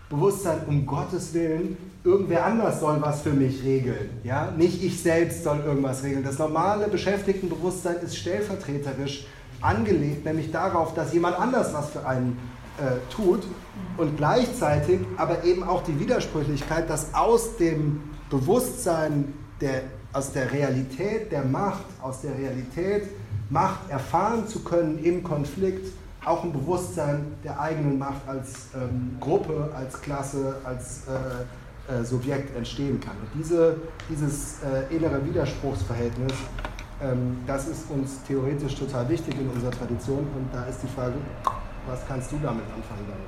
[0.08, 4.10] Bewusstsein, um Gottes Willen, irgendwer anders soll was für mich regeln.
[4.22, 4.52] Ja?
[4.56, 6.22] Nicht ich selbst soll irgendwas regeln.
[6.22, 9.26] Das normale Beschäftigtenbewusstsein ist stellvertreterisch
[9.60, 12.38] angelegt, nämlich darauf, dass jemand anders was für einen
[12.78, 13.42] äh, tut
[13.96, 21.30] und gleichzeitig aber eben auch die Widersprüchlichkeit, dass aus dem Bewusstsein der, aus der Realität
[21.30, 23.08] der Macht, aus der Realität
[23.50, 25.92] Macht erfahren zu können im Konflikt,
[26.24, 32.54] auch ein Bewusstsein der eigenen Macht als ähm, Gruppe, als Klasse, als äh, äh, Subjekt
[32.56, 33.16] entstehen kann.
[33.16, 33.76] Und diese,
[34.08, 36.32] dieses äh, innere Widerspruchsverhältnis,
[37.02, 40.18] ähm, das ist uns theoretisch total wichtig in unserer Tradition.
[40.18, 41.14] Und da ist die Frage,
[41.88, 43.26] was kannst du damit anfangen damit?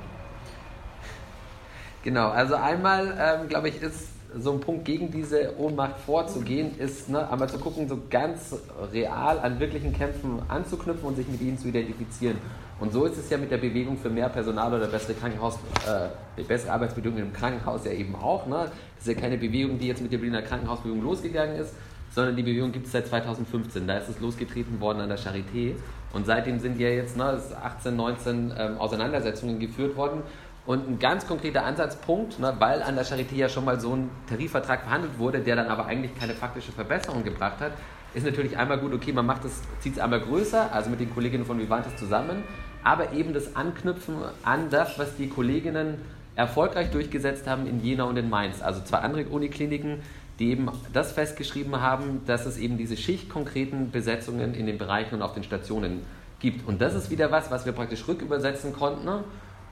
[2.03, 7.09] Genau, also einmal, ähm, glaube ich, ist so ein Punkt gegen diese Ohnmacht vorzugehen, ist
[7.09, 8.55] ne, einmal zu gucken, so ganz
[8.91, 12.37] real an wirklichen Kämpfen anzuknüpfen und sich mit ihnen zu identifizieren.
[12.79, 16.43] Und so ist es ja mit der Bewegung für mehr Personal oder bessere Krankenhaus, äh,
[16.43, 18.47] bessere Arbeitsbedingungen im Krankenhaus ja eben auch.
[18.47, 18.71] Ne?
[18.97, 21.73] Das ist ja keine Bewegung, die jetzt mit der Berliner Krankenhausbewegung losgegangen ist,
[22.11, 23.87] sondern die Bewegung gibt es seit 2015.
[23.87, 25.75] Da ist es losgetreten worden an der Charité.
[26.13, 30.21] Und seitdem sind ja jetzt ne, 18, 19 ähm, Auseinandersetzungen geführt worden.
[30.65, 34.09] Und ein ganz konkreter Ansatzpunkt, ne, weil an der Charité ja schon mal so ein
[34.29, 37.73] Tarifvertrag verhandelt wurde, der dann aber eigentlich keine faktische Verbesserung gebracht hat,
[38.13, 41.13] ist natürlich einmal gut, okay, man macht es, zieht es einmal größer, also mit den
[41.13, 42.43] Kolleginnen von Vivantes zusammen,
[42.83, 45.97] aber eben das Anknüpfen an das, was die Kolleginnen
[46.35, 48.61] erfolgreich durchgesetzt haben in Jena und in Mainz.
[48.61, 50.01] Also zwei andere Unikliniken,
[50.39, 55.21] die eben das festgeschrieben haben, dass es eben diese schichtkonkreten Besetzungen in den Bereichen und
[55.21, 56.05] auf den Stationen
[56.39, 56.67] gibt.
[56.67, 59.07] Und das ist wieder was, was wir praktisch rückübersetzen konnten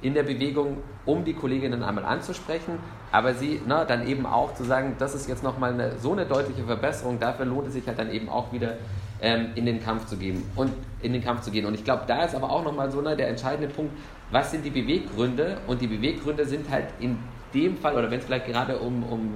[0.01, 2.79] in der Bewegung, um die Kolleginnen einmal anzusprechen,
[3.11, 6.25] aber sie na, dann eben auch zu sagen, das ist jetzt nochmal eine, so eine
[6.25, 8.77] deutliche Verbesserung, dafür lohnt es sich halt dann eben auch wieder
[9.21, 11.65] ähm, in den Kampf zu geben und in den Kampf zu gehen.
[11.65, 13.93] Und ich glaube, da ist aber auch nochmal so ne, der entscheidende Punkt,
[14.31, 15.57] was sind die Beweggründe?
[15.67, 17.17] Und die Beweggründe sind halt in
[17.53, 19.35] dem Fall, oder wenn es vielleicht gerade um, um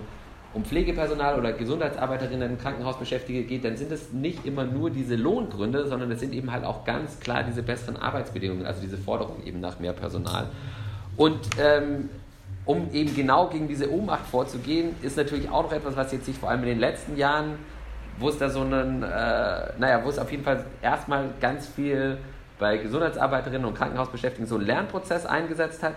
[0.56, 6.10] um Pflegepersonal oder Gesundheitsarbeiterinnen, Krankenhausbeschäftigte geht, dann sind es nicht immer nur diese Lohngründe, sondern
[6.12, 9.80] es sind eben halt auch ganz klar diese besseren Arbeitsbedingungen, also diese Forderung eben nach
[9.80, 10.48] mehr Personal.
[11.18, 12.10] Und ähm,
[12.64, 16.38] um eben genau gegen diese Ohnmacht vorzugehen, ist natürlich auch noch etwas, was jetzt sich
[16.38, 17.60] vor allem in den letzten Jahren,
[18.18, 19.08] wo es da so einen, äh,
[19.78, 22.18] naja, wo es auf jeden Fall erstmal ganz viel
[22.58, 25.96] bei Gesundheitsarbeiterinnen und Krankenhausbeschäftigten so einen Lernprozess eingesetzt hat,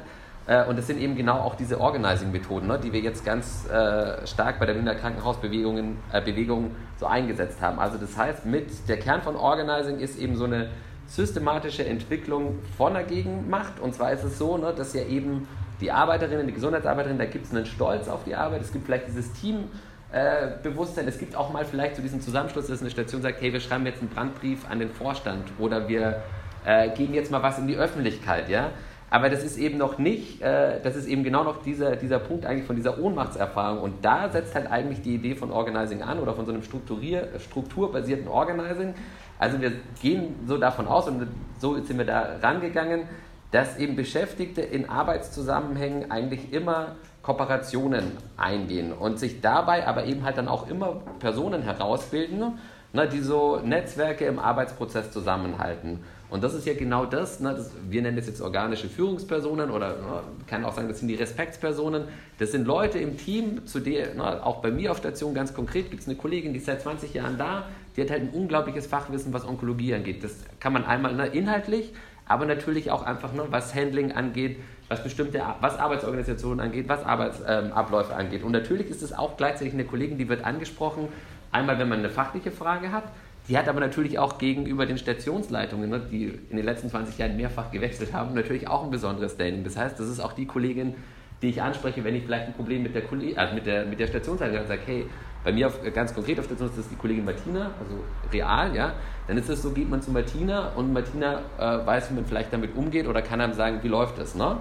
[0.49, 4.27] äh, und das sind eben genau auch diese Organizing-Methoden, ne, die wir jetzt ganz äh,
[4.27, 7.79] stark bei der Wiener Krankenhausbewegung äh, Bewegung so eingesetzt haben.
[7.79, 10.71] Also das heißt, mit der Kern von Organizing ist eben so eine
[11.07, 13.79] systematische Entwicklung von der Gegenmacht.
[13.79, 15.47] Und zwar ist es so, ne, dass ja eben
[15.83, 19.07] die Arbeiterinnen, die Gesundheitsarbeiterinnen, da gibt es einen Stolz auf die Arbeit, es gibt vielleicht
[19.07, 23.43] dieses Teambewusstsein, es gibt auch mal vielleicht zu so diesem Zusammenschluss, dass eine Station sagt,
[23.43, 26.23] hey, wir schreiben jetzt einen Brandbrief an den Vorstand oder wir
[26.65, 28.71] äh, geben jetzt mal was in die Öffentlichkeit, ja.
[29.11, 32.45] Aber das ist eben noch nicht, äh, das ist eben genau noch dieser, dieser Punkt
[32.45, 33.81] eigentlich von dieser Ohnmachtserfahrung.
[33.81, 38.29] Und da setzt halt eigentlich die Idee von Organizing an oder von so einem strukturbasierten
[38.29, 38.95] Organizing.
[39.39, 41.27] Also wir gehen so davon aus und
[41.59, 43.05] so sind wir da rangegangen,
[43.51, 50.37] dass eben Beschäftigte in Arbeitszusammenhängen eigentlich immer Kooperationen eingehen und sich dabei aber eben halt
[50.37, 52.59] dann auch immer Personen herausbilden,
[52.93, 56.01] ne, die so Netzwerke im Arbeitsprozess zusammenhalten.
[56.31, 59.89] Und das ist ja genau das, ne, das, wir nennen das jetzt organische Führungspersonen oder
[59.89, 62.05] ne, kann auch sagen, das sind die Respektspersonen.
[62.39, 65.91] Das sind Leute im Team, zu der, ne, auch bei mir auf Station ganz konkret
[65.91, 67.65] gibt es eine Kollegin, die ist seit 20 Jahren da,
[67.97, 70.23] die hat halt ein unglaubliches Fachwissen, was Onkologie angeht.
[70.23, 71.95] Das kann man einmal ne, inhaltlich,
[72.27, 78.13] aber natürlich auch einfach, ne, was Handling angeht, was bestimmte, was Arbeitsorganisationen angeht, was Arbeitsabläufe
[78.13, 78.43] ähm, angeht.
[78.43, 81.09] Und natürlich ist es auch gleichzeitig eine Kollegin, die wird angesprochen,
[81.53, 83.05] einmal wenn man eine fachliche Frage hat,
[83.49, 87.37] die hat aber natürlich auch gegenüber den Stationsleitungen, ne, die in den letzten 20 Jahren
[87.37, 89.65] mehrfach gewechselt haben, natürlich auch ein besonderes Standing.
[89.65, 90.95] Das heißt, das ist auch die Kollegin,
[91.41, 93.03] die ich anspreche, wenn ich vielleicht ein Problem mit der,
[93.37, 95.07] also mit der, mit der Stationsleitung habe, sage, hey,
[95.45, 98.93] bei mir auf, ganz konkret auf Station ist das die Kollegin Martina, also real, ja,
[99.29, 102.53] dann ist es so, geht man zu Martina und Martina äh, weiß, wie man vielleicht
[102.53, 104.59] damit umgeht oder kann einem sagen, wie läuft das, ne?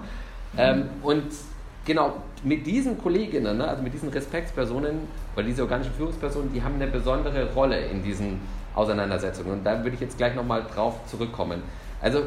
[0.52, 0.58] Mhm.
[0.58, 1.24] Ähm, und
[1.84, 5.00] genau, mit diesen Kolleginnen, ne, also mit diesen Respektspersonen,
[5.34, 8.40] weil diese organischen Führungspersonen, die haben eine besondere Rolle in diesen
[8.78, 9.52] Auseinandersetzungen.
[9.52, 11.62] Und da würde ich jetzt gleich nochmal drauf zurückkommen.
[12.00, 12.22] Also,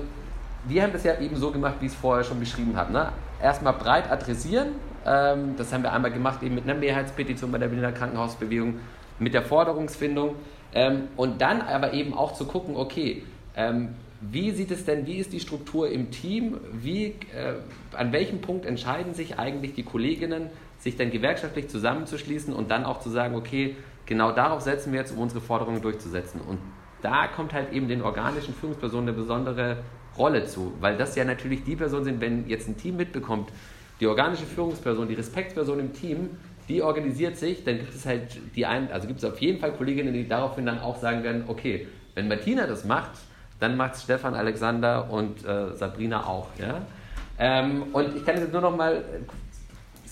[0.66, 2.94] wir haben das ja eben so gemacht, wie ich es vorher schon beschrieben habe.
[2.94, 3.12] Ne?
[3.42, 4.74] Erstmal breit adressieren.
[5.06, 8.76] Ähm, das haben wir einmal gemacht, eben mit einer Mehrheitspetition bei der Berliner Krankenhausbewegung,
[9.18, 10.36] mit der Forderungsfindung.
[10.74, 13.24] Ähm, und dann aber eben auch zu gucken, okay,
[13.56, 16.60] ähm, wie sieht es denn, wie ist die Struktur im Team?
[16.72, 17.56] Wie, äh,
[17.94, 23.00] an welchem Punkt entscheiden sich eigentlich die Kolleginnen, sich dann gewerkschaftlich zusammenzuschließen und dann auch
[23.00, 26.42] zu sagen, okay, genau darauf setzen wir jetzt, um unsere Forderungen durchzusetzen.
[26.42, 26.60] Und
[27.02, 29.78] da kommt halt eben den organischen Führungspersonen eine besondere
[30.18, 33.50] Rolle zu, weil das ja natürlich die Personen sind, wenn jetzt ein Team mitbekommt,
[34.00, 36.32] die organische Führungsperson, die Respektsperson im Team,
[36.68, 39.72] die organisiert sich, dann gibt es halt die einen, also gibt es auf jeden Fall
[39.74, 43.12] Kolleginnen, die daraufhin dann auch sagen werden, okay, wenn Martina das macht,
[43.60, 46.48] dann macht es Stefan, Alexander und äh, Sabrina auch.
[46.60, 46.82] Ja?
[47.40, 49.04] Ähm, und ich kann jetzt nur noch mal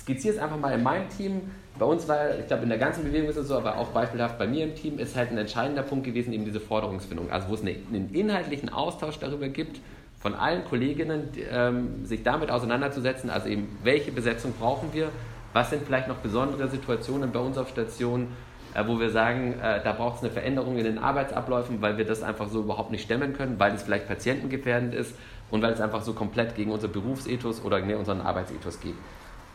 [0.09, 1.41] skizziere es einfach mal in meinem Team.
[1.79, 4.37] Bei uns war, ich glaube, in der ganzen Bewegung ist es so, aber auch beispielhaft
[4.37, 7.31] bei mir im Team, ist halt ein entscheidender Punkt gewesen, eben diese Forderungsfindung.
[7.31, 9.79] Also, wo es einen inhaltlichen Austausch darüber gibt,
[10.19, 15.07] von allen Kolleginnen, ähm, sich damit auseinanderzusetzen, also eben, welche Besetzung brauchen wir,
[15.53, 18.27] was sind vielleicht noch besondere Situationen bei uns auf Station,
[18.73, 22.05] äh, wo wir sagen, äh, da braucht es eine Veränderung in den Arbeitsabläufen, weil wir
[22.05, 25.15] das einfach so überhaupt nicht stemmen können, weil es vielleicht patientengefährdend ist
[25.49, 28.95] und weil es einfach so komplett gegen unser Berufsethos oder gegen unseren Arbeitsethos geht.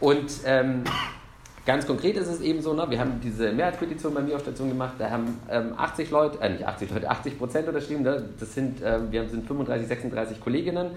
[0.00, 0.84] Und ähm,
[1.66, 4.68] ganz konkret ist es eben so, ne, wir haben diese Mehrheitspetition bei mir auf Station
[4.68, 8.24] gemacht, da haben ähm, 80 Leute, äh, nicht 80 Leute, 80 Prozent unterschrieben, ne?
[8.38, 10.90] das sind, äh, wir sind 35, 36 Kolleginnen.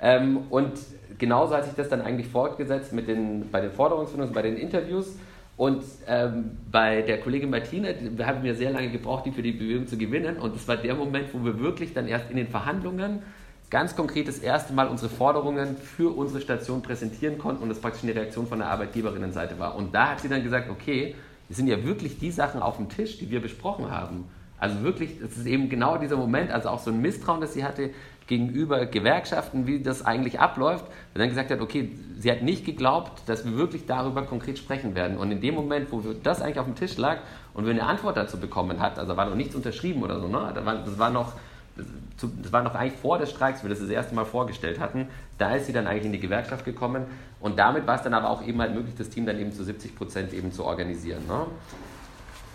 [0.00, 0.72] Ähm, und
[1.18, 5.16] genauso hat sich das dann eigentlich fortgesetzt mit den, bei den Forderungsfindungen, bei den Interviews.
[5.56, 9.52] Und ähm, bei der Kollegin Martine, wir haben wir sehr lange gebraucht, die für die
[9.52, 10.36] Bewegung zu gewinnen.
[10.36, 13.22] Und es war der Moment, wo wir wirklich dann erst in den Verhandlungen
[13.70, 18.04] ganz konkret das erste Mal unsere Forderungen für unsere Station präsentieren konnten und das praktisch
[18.04, 19.74] eine Reaktion von der Arbeitgeberinnenseite war.
[19.74, 21.14] Und da hat sie dann gesagt, okay,
[21.48, 24.24] es sind ja wirklich die Sachen auf dem Tisch, die wir besprochen haben.
[24.58, 27.64] Also wirklich, es ist eben genau dieser Moment, also auch so ein Misstrauen, das sie
[27.64, 27.90] hatte,
[28.26, 33.22] gegenüber Gewerkschaften, wie das eigentlich abläuft, und dann gesagt hat, okay, sie hat nicht geglaubt,
[33.26, 35.18] dass wir wirklich darüber konkret sprechen werden.
[35.18, 37.18] Und in dem Moment, wo das eigentlich auf dem Tisch lag
[37.52, 40.52] und wir eine Antwort dazu bekommen hat, also war noch nichts unterschrieben oder so, ne?
[40.54, 41.34] das war noch
[41.76, 45.08] das war noch eigentlich vor des Streiks, wie wir das das erste Mal vorgestellt hatten.
[45.38, 47.06] Da ist sie dann eigentlich in die Gewerkschaft gekommen
[47.40, 49.64] und damit war es dann aber auch eben halt möglich, das Team dann eben zu
[49.64, 51.26] 70 Prozent eben zu organisieren.
[51.26, 51.46] Ne?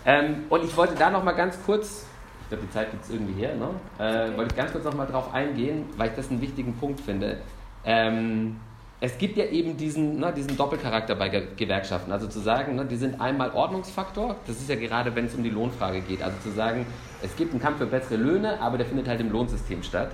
[0.06, 2.06] Ähm, und ich wollte da noch mal ganz kurz
[2.50, 3.68] ich glaube, die Zeit gibt es irgendwie her, ne?
[4.04, 7.36] äh, wollte ich ganz kurz nochmal drauf eingehen, weil ich das einen wichtigen Punkt finde.
[7.84, 8.56] Ähm,
[9.02, 12.12] es gibt ja eben diesen, ne, diesen Doppelcharakter bei Gewerkschaften.
[12.12, 15.42] Also zu sagen, ne, die sind einmal Ordnungsfaktor, das ist ja gerade, wenn es um
[15.42, 16.22] die Lohnfrage geht.
[16.22, 16.84] Also zu sagen,
[17.22, 20.10] es gibt einen Kampf für bessere Löhne, aber der findet halt im Lohnsystem statt.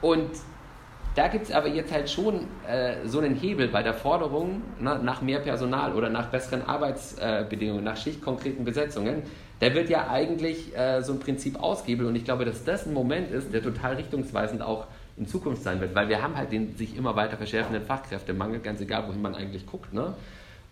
[0.00, 0.30] Und
[1.16, 5.00] da gibt es aber jetzt halt schon äh, so einen Hebel bei der Forderung ne,
[5.02, 9.24] nach mehr Personal oder nach besseren Arbeitsbedingungen, nach schichtkonkreten Besetzungen,
[9.60, 12.94] der wird ja eigentlich äh, so ein Prinzip ausgehebelt und ich glaube, dass das ein
[12.94, 16.76] Moment ist, der total richtungsweisend auch in Zukunft sein wird, weil wir haben halt den
[16.76, 19.92] sich immer weiter verschärfenden Fachkräftemangel, ganz egal, wohin man eigentlich guckt.
[19.92, 20.14] Ne?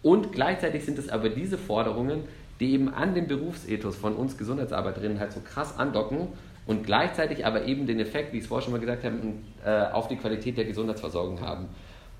[0.02, 2.24] Und gleichzeitig sind es aber diese Forderungen,
[2.58, 6.28] die eben an dem Berufsethos von uns Gesundheitsarbeiterinnen halt so krass andocken
[6.66, 9.16] und gleichzeitig aber eben den Effekt, wie ich es vorher schon mal gesagt habe,
[9.64, 11.68] äh, auf die Qualität der Gesundheitsversorgung haben.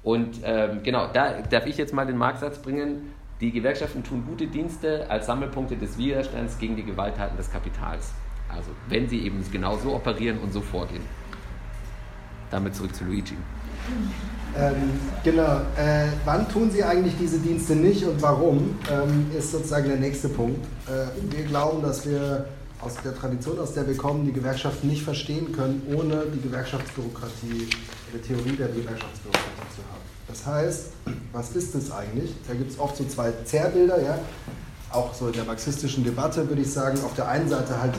[0.03, 4.47] Und ähm, genau, da darf ich jetzt mal den Marksatz bringen, die Gewerkschaften tun gute
[4.47, 8.13] Dienste als Sammelpunkte des Widerstands gegen die Gewalttaten des Kapitals.
[8.49, 11.03] Also wenn sie eben genau so operieren und so vorgehen.
[12.51, 13.37] Damit zurück zu Luigi.
[14.57, 14.75] Ähm,
[15.23, 15.61] genau.
[15.77, 20.29] Äh, wann tun Sie eigentlich diese Dienste nicht und warum, ähm, ist sozusagen der nächste
[20.29, 20.65] Punkt.
[20.87, 22.47] Äh, wir glauben, dass wir
[22.81, 27.69] aus der Tradition, aus der wir kommen, die Gewerkschaften nicht verstehen können, ohne die Gewerkschaftsbürokratie,
[28.13, 30.01] die Theorie der Gewerkschaftsbürokratie zu haben.
[30.27, 30.87] Das heißt,
[31.33, 32.35] was ist es eigentlich?
[32.49, 34.19] Da gibt es oft so zwei Zerrbilder, ja?
[34.93, 37.95] auch so in der marxistischen Debatte würde ich sagen, auf der einen Seite halt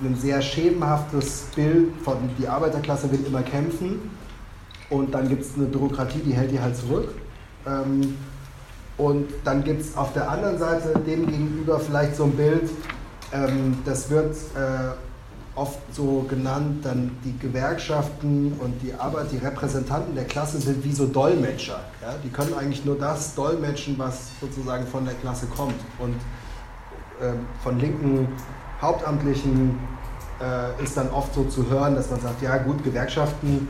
[0.00, 4.10] ein sehr schemenhaftes Bild von die Arbeiterklasse will immer kämpfen
[4.90, 7.08] und dann gibt es eine Bürokratie, die hält die halt zurück.
[7.66, 8.16] Ähm,
[8.96, 12.70] und dann gibt es auf der anderen Seite dem gegenüber vielleicht so ein Bild,
[13.32, 14.92] ähm, das wird äh,
[15.56, 20.92] oft so genannt, dann die Gewerkschaften und die Arbeit, die Repräsentanten der Klasse sind wie
[20.92, 21.80] so Dolmetscher.
[22.02, 22.14] Ja?
[22.22, 25.80] Die können eigentlich nur das dolmetschen, was sozusagen von der Klasse kommt.
[25.98, 26.16] Und
[27.22, 28.28] ähm, von linken
[28.84, 29.78] Hauptamtlichen
[30.40, 33.68] äh, ist dann oft so zu hören, dass man sagt, ja gut, Gewerkschaften,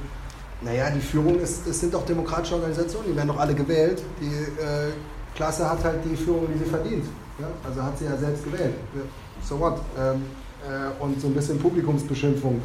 [0.61, 4.03] naja, die Führung ist, es sind doch demokratische Organisationen, die werden doch alle gewählt.
[4.21, 4.93] Die äh,
[5.35, 7.05] Klasse hat halt die Führung, die sie verdient.
[7.39, 7.47] Ja?
[7.67, 8.75] Also hat sie ja selbst gewählt.
[9.43, 9.81] So what?
[9.99, 10.23] Ähm,
[10.65, 12.61] äh, und so ein bisschen Publikumsbeschimpfung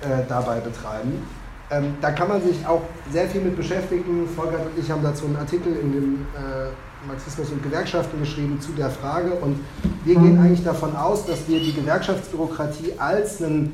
[0.00, 1.22] äh, dabei betreiben.
[1.70, 2.82] Ähm, da kann man sich auch
[3.12, 4.28] sehr viel mit beschäftigen.
[4.34, 8.72] Volker und ich haben dazu einen Artikel in dem äh, Marxismus und Gewerkschaften geschrieben zu
[8.72, 9.32] der Frage.
[9.32, 9.60] Und
[10.06, 13.72] wir gehen eigentlich davon aus, dass wir die Gewerkschaftsbürokratie als einen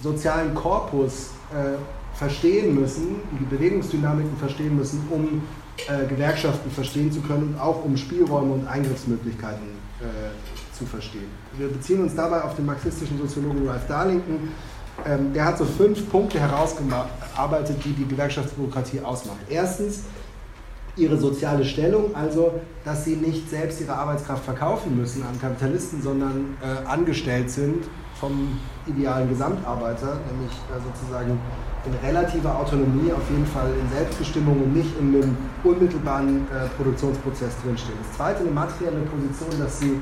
[0.00, 1.76] sozialen Korpus äh,
[2.16, 5.42] verstehen müssen, die Bewegungsdynamiken verstehen müssen, um
[5.88, 9.66] äh, Gewerkschaften verstehen zu können und auch um Spielräume und Eingriffsmöglichkeiten
[10.00, 11.30] äh, zu verstehen.
[11.56, 14.50] Wir beziehen uns dabei auf den marxistischen Soziologen Ralph Darlington.
[15.04, 19.38] Ähm, der hat so fünf Punkte herausgearbeitet, die die Gewerkschaftsbürokratie ausmacht.
[19.48, 20.04] Erstens,
[20.96, 26.56] ihre soziale Stellung, also dass sie nicht selbst ihre Arbeitskraft verkaufen müssen an Kapitalisten, sondern
[26.60, 27.84] äh, angestellt sind
[28.20, 31.38] vom idealen Gesamtarbeiter, nämlich äh, sozusagen
[31.84, 37.54] in relativer Autonomie, auf jeden Fall in Selbstbestimmung und nicht in einem unmittelbaren äh, Produktionsprozess
[37.64, 37.98] drinstehen.
[38.06, 39.98] Das zweite, eine materielle Position, dass sie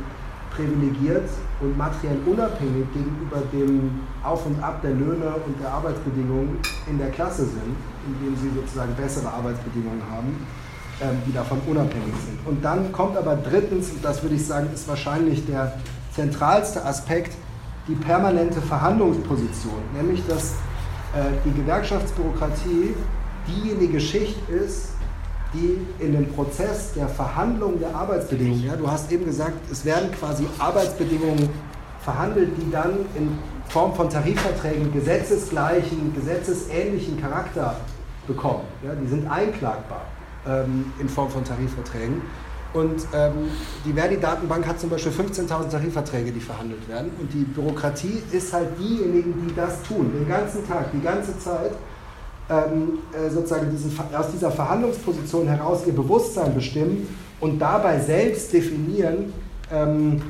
[0.50, 1.28] privilegiert
[1.60, 6.58] und materiell unabhängig gegenüber dem Auf und Ab der Löhne und der Arbeitsbedingungen
[6.90, 7.76] in der Klasse sind,
[8.06, 10.46] indem sie sozusagen bessere Arbeitsbedingungen haben,
[11.26, 12.46] die davon unabhängig sind.
[12.46, 15.78] Und dann kommt aber drittens, und das würde ich sagen, ist wahrscheinlich der
[16.14, 17.34] zentralste Aspekt,
[17.88, 20.52] die permanente Verhandlungsposition, nämlich dass
[21.14, 22.94] äh, die Gewerkschaftsbürokratie
[23.48, 24.90] diejenige Schicht ist,
[25.54, 30.12] die in dem Prozess der Verhandlung der Arbeitsbedingungen, ja, du hast eben gesagt, es werden
[30.12, 31.48] quasi Arbeitsbedingungen
[32.02, 33.36] verhandelt, die dann in
[33.68, 37.76] Form von Tarifverträgen gesetzesgleichen, gesetzesähnlichen Charakter
[38.26, 38.64] bekommen.
[38.84, 40.02] Ja, die sind einklagbar
[40.46, 42.22] ähm, in Form von Tarifverträgen.
[42.72, 43.50] Und ähm,
[43.84, 47.10] die Verdi-Datenbank hat zum Beispiel 15.000 Tarifverträge, die verhandelt werden.
[47.18, 51.72] Und die Bürokratie ist halt diejenigen, die das tun, den ganzen Tag, die ganze Zeit,
[52.48, 57.08] ähm, äh, sozusagen diesen, aus dieser Verhandlungsposition heraus ihr Bewusstsein bestimmen
[57.40, 59.32] und dabei selbst definieren,
[59.72, 60.22] ähm,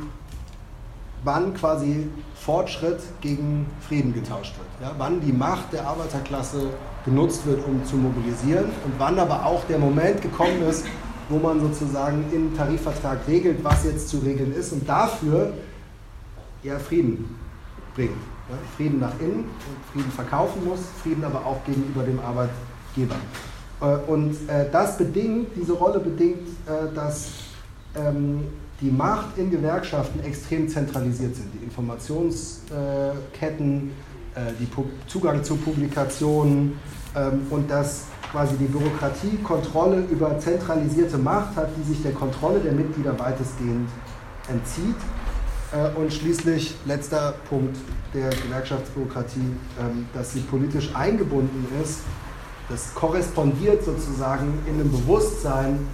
[1.24, 4.68] wann quasi Fortschritt gegen Frieden getauscht wird.
[4.88, 4.94] Ja?
[4.96, 6.70] Wann die Macht der Arbeiterklasse
[7.04, 10.84] genutzt wird, um zu mobilisieren und wann aber auch der Moment gekommen ist,
[11.28, 15.52] wo man sozusagen im Tarifvertrag regelt, was jetzt zu regeln ist und dafür
[16.62, 17.36] ja Frieden
[17.94, 18.10] bringt.
[18.48, 18.56] Ja?
[18.76, 19.44] Frieden nach innen
[19.92, 23.16] Frieden verkaufen muss, Frieden aber auch gegenüber dem Arbeitgeber.
[23.80, 27.28] Äh, und äh, das bedingt, diese Rolle bedingt, äh, dass
[27.96, 28.44] ähm,
[28.80, 31.52] die Macht in Gewerkschaften extrem zentralisiert sind.
[31.54, 33.92] Die Informationsketten,
[34.60, 34.68] die
[35.06, 36.78] Zugang zu Publikationen
[37.16, 42.60] ähm, und dass quasi die Bürokratie Kontrolle über zentralisierte Macht hat, die sich der Kontrolle
[42.60, 43.88] der Mitglieder weitestgehend
[44.48, 44.96] entzieht.
[45.96, 47.76] Und schließlich letzter Punkt
[48.12, 52.00] der Gewerkschaftsbürokratie, ähm, dass sie politisch eingebunden ist.
[52.68, 55.86] Das korrespondiert sozusagen in einem Bewusstsein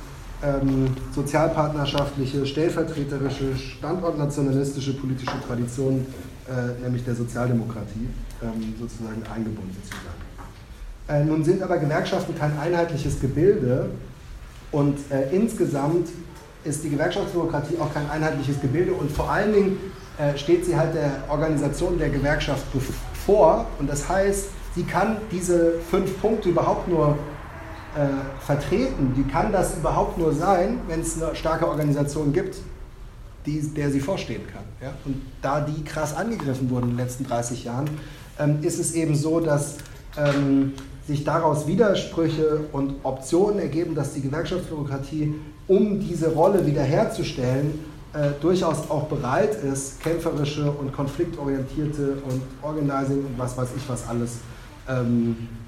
[0.47, 6.07] ähm, sozialpartnerschaftliche, stellvertreterische, standortnationalistische politische Tradition,
[6.49, 8.09] äh, nämlich der Sozialdemokratie,
[8.42, 10.26] ähm, sozusagen eingebunden zu sein.
[11.09, 13.90] Äh, nun sind aber Gewerkschaften kein einheitliches Gebilde
[14.72, 16.09] und äh, insgesamt
[16.64, 19.78] ist die Gewerkschaftsdemokratie auch kein einheitliches Gebilde und vor allen Dingen
[20.18, 22.64] äh, steht sie halt der Organisation der Gewerkschaft
[23.24, 27.16] vor und das heißt, sie kann diese fünf Punkte überhaupt nur
[27.97, 32.57] äh, vertreten, die kann das überhaupt nur sein, wenn es eine starke Organisation gibt,
[33.47, 34.64] die, der sie vorstehen kann.
[34.82, 34.94] Ja?
[35.05, 37.88] Und da die krass angegriffen wurden in den letzten 30 Jahren,
[38.38, 39.78] ähm, ist es eben so, dass
[40.18, 40.74] ähm,
[41.07, 45.34] sich daraus Widersprüche und Optionen ergeben, dass die Gewerkschaftsbürokratie,
[45.68, 47.78] um diese Rolle wiederherzustellen,
[48.12, 54.09] äh, durchaus auch bereit ist, kämpferische und konfliktorientierte und Organizing und was weiß ich was
[54.09, 54.38] alles
[54.88, 55.66] ähm, äh,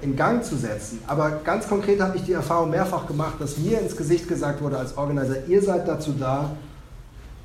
[0.00, 1.00] in Gang zu setzen.
[1.06, 4.78] Aber ganz konkret habe ich die Erfahrung mehrfach gemacht, dass mir ins Gesicht gesagt wurde
[4.78, 6.50] als Organizer, ihr seid dazu da,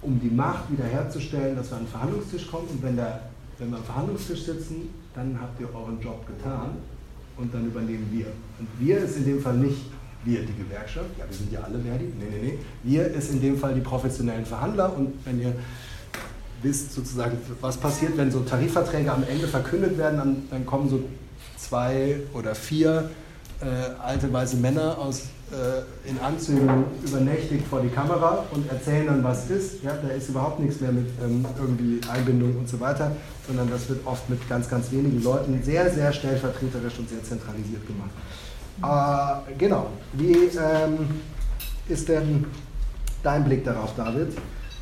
[0.01, 3.21] um die Macht wiederherzustellen, dass wir an den Verhandlungstisch kommen und wenn, der,
[3.57, 6.71] wenn wir am Verhandlungstisch sitzen, dann habt ihr euren Job getan
[7.37, 8.27] und dann übernehmen wir.
[8.59, 9.89] Und wir ist in dem Fall nicht
[10.25, 12.59] wir, die Gewerkschaft, ja, wir sind ja alle Verdi, nee, nee, nee.
[12.83, 15.53] Wir ist in dem Fall die professionellen Verhandler und wenn ihr
[16.61, 21.03] wisst sozusagen, was passiert, wenn so Tarifverträge am Ende verkündet werden, dann, dann kommen so
[21.63, 23.09] zwei oder vier
[23.61, 23.65] äh,
[24.01, 29.49] alte weiße Männer aus, äh, in Anzügen übernächtigt vor die Kamera und erzählen dann, was
[29.49, 29.83] ist.
[29.83, 33.11] Ja, da ist überhaupt nichts mehr mit ähm, irgendwie Einbindung und so weiter,
[33.47, 37.81] sondern das wird oft mit ganz, ganz wenigen Leuten sehr, sehr stellvertreterisch und sehr zentralisiert
[37.87, 38.11] gemacht.
[38.81, 39.87] Äh, genau.
[40.13, 41.21] Wie ähm,
[41.87, 42.45] ist denn
[43.21, 44.35] dein Blick darauf, David,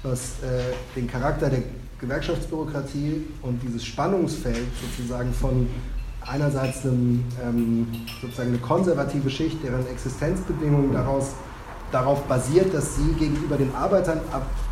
[0.03, 1.63] was äh, den Charakter der
[1.99, 5.67] Gewerkschaftsbürokratie und dieses Spannungsfeld sozusagen von
[6.26, 7.88] einerseits eine, ähm,
[8.22, 11.34] sozusagen eine konservative Schicht, deren Existenzbedingungen daraus,
[11.91, 14.22] darauf basiert, dass sie gegenüber den Arbeitern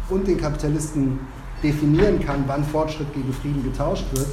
[0.09, 1.19] und den Kapitalisten
[1.61, 4.27] definieren kann, wann Fortschritt gegen Frieden getauscht wird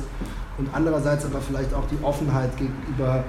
[0.58, 3.24] und andererseits aber vielleicht auch die Offenheit gegenüber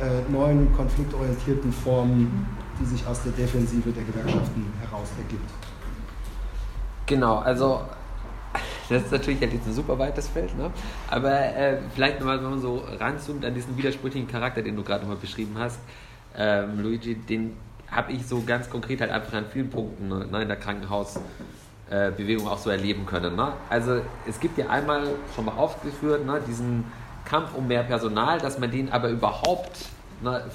[0.00, 2.46] äh, neuen konfliktorientierten Formen,
[2.80, 5.50] die sich aus der Defensive der Gewerkschaften heraus ergibt.
[7.06, 7.80] Genau, also
[8.88, 10.70] das ist natürlich halt jetzt ein super weites Feld, ne?
[11.10, 15.02] aber äh, vielleicht nochmal, wenn man so ranzoomt an diesen widersprüchlichen Charakter, den du gerade
[15.02, 15.80] nochmal beschrieben hast,
[16.36, 17.56] ähm, Luigi, den
[17.90, 22.50] habe ich so ganz konkret halt einfach an vielen Punkten ne, in der Krankenhausbewegung äh,
[22.50, 23.36] auch so erleben können.
[23.36, 23.52] Ne?
[23.70, 26.84] Also es gibt ja einmal schon mal aufgeführt, ne, diesen
[27.24, 29.95] Kampf um mehr Personal, dass man den aber überhaupt ne,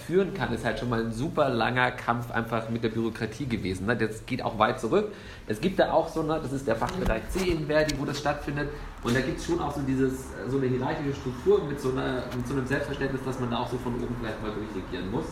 [0.07, 3.85] führen kann, ist halt schon mal ein super langer Kampf einfach mit der Bürokratie gewesen.
[3.85, 3.95] Ne?
[3.95, 5.11] Das geht auch weit zurück.
[5.47, 8.19] Es gibt da auch so, ne, das ist der Fachbereich C in Verdi, wo das
[8.19, 8.69] stattfindet.
[9.03, 12.23] Und da gibt es schon auch so, dieses, so eine hierarchische Struktur mit so, einer,
[12.35, 15.25] mit so einem Selbstverständnis, dass man da auch so von oben vielleicht mal durchregieren muss.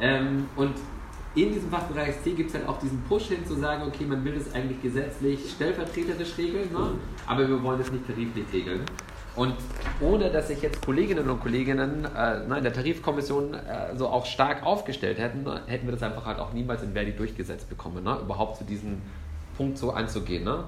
[0.00, 0.74] Ähm, und
[1.34, 4.24] in diesem Fachbereich C gibt es halt auch diesen Push hin zu sagen, okay, man
[4.24, 6.92] will das eigentlich gesetzlich stellvertreterisch regeln, ne?
[7.26, 8.80] aber wir wollen es nicht tariflich regeln.
[9.36, 9.54] Und
[10.00, 14.64] ohne dass sich jetzt Kolleginnen und Kollegen äh, in der Tarifkommission äh, so auch stark
[14.64, 18.18] aufgestellt hätten, hätten wir das einfach halt auch niemals in Verdi durchgesetzt bekommen, ne?
[18.22, 19.02] überhaupt zu diesem
[19.56, 20.44] Punkt so anzugehen.
[20.44, 20.64] Ne?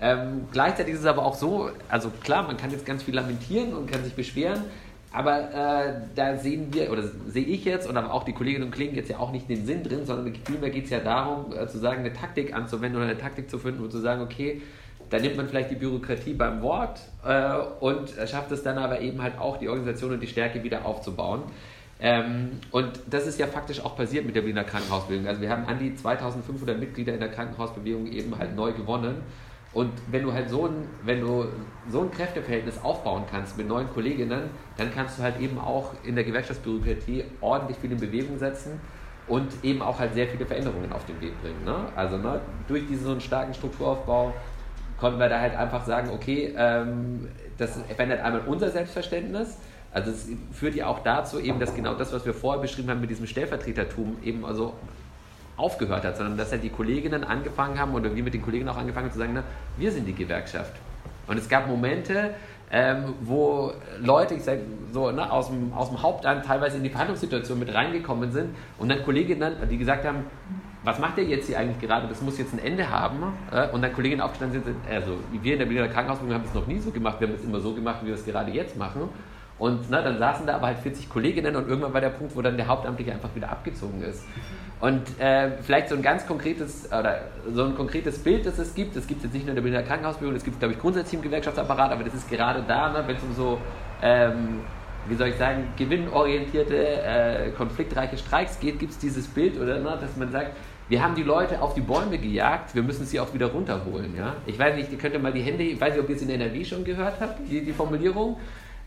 [0.00, 3.72] Ähm, gleichzeitig ist es aber auch so, also klar, man kann jetzt ganz viel lamentieren
[3.72, 4.64] und kann sich beschweren,
[5.12, 8.72] aber äh, da sehen wir, oder sehe ich jetzt und aber auch die Kolleginnen und
[8.72, 11.66] Kollegen jetzt ja auch nicht den Sinn drin, sondern vielmehr geht es ja darum, äh,
[11.68, 14.60] zu sagen, eine Taktik anzuwenden oder eine Taktik zu finden und zu sagen, okay,
[15.10, 19.22] da nimmt man vielleicht die Bürokratie beim Wort äh, und schafft es dann aber eben
[19.22, 21.42] halt auch, die Organisation und die Stärke wieder aufzubauen.
[22.00, 25.26] Ähm, und das ist ja faktisch auch passiert mit der Berliner Krankenhausbewegung.
[25.26, 29.22] Also wir haben an die 2500 Mitglieder in der Krankenhausbewegung eben halt neu gewonnen.
[29.72, 31.46] Und wenn du halt so ein, wenn du
[31.90, 36.14] so ein Kräfteverhältnis aufbauen kannst mit neuen Kolleginnen, dann kannst du halt eben auch in
[36.14, 38.80] der Gewerkschaftsbürokratie ordentlich viel in Bewegung setzen
[39.26, 41.64] und eben auch halt sehr viele Veränderungen auf den Weg bringen.
[41.64, 41.76] Ne?
[41.94, 44.32] Also ne, durch diesen so einen starken Strukturaufbau
[44.98, 49.58] konnten wir da halt einfach sagen, okay, ähm, das verändert einmal unser Selbstverständnis,
[49.92, 53.00] also es führt ja auch dazu eben, dass genau das, was wir vorher beschrieben haben
[53.00, 54.74] mit diesem Stellvertretertum eben also
[55.56, 58.76] aufgehört hat, sondern dass halt die Kolleginnen angefangen haben oder wir mit den Kollegen auch
[58.76, 59.44] angefangen haben zu sagen, na,
[59.76, 60.72] wir sind die Gewerkschaft.
[61.26, 62.34] Und es gab Momente,
[62.70, 64.60] ähm, wo Leute, ich sage
[64.92, 68.88] so, ne, aus, dem, aus dem Hauptamt teilweise in die Verhandlungssituation mit reingekommen sind und
[68.90, 70.24] dann Kolleginnen, die gesagt haben,
[70.88, 72.08] was macht der jetzt hier eigentlich gerade?
[72.08, 73.34] Das muss jetzt ein Ende haben.
[73.52, 76.66] Äh, und dann Kolleginnen aufgestanden sind, also wir in der Berliner Krankenhausbewegung haben es noch
[76.66, 79.08] nie so gemacht, wir haben es immer so gemacht, wie wir es gerade jetzt machen.
[79.58, 82.42] Und na, dann saßen da aber halt 40 Kolleginnen und irgendwann war der Punkt, wo
[82.42, 84.24] dann der Hauptamtliche einfach wieder abgezogen ist.
[84.80, 87.22] Und äh, vielleicht so ein ganz konkretes oder
[87.52, 89.62] so ein konkretes Bild, das es gibt, das gibt es jetzt nicht nur in der
[89.62, 92.92] Berliner Krankenhausbewegung, das gibt es, glaube ich, grundsätzlich im Gewerkschaftsapparat, aber das ist gerade da,
[92.92, 93.58] ne, wenn es um so,
[94.00, 94.60] ähm,
[95.08, 99.98] wie soll ich sagen, gewinnorientierte, äh, konfliktreiche Streiks geht, gibt es dieses Bild, oder, ne,
[100.00, 100.52] dass man sagt,
[100.88, 104.14] wir haben die Leute auf die Bäume gejagt, wir müssen sie auch wieder runterholen.
[104.16, 104.36] Ja?
[104.46, 106.22] Ich weiß nicht, ihr könnt ja mal die Hände, ich weiß nicht, ob ihr es
[106.22, 108.36] in NRW schon gehört habt, die, die Formulierung.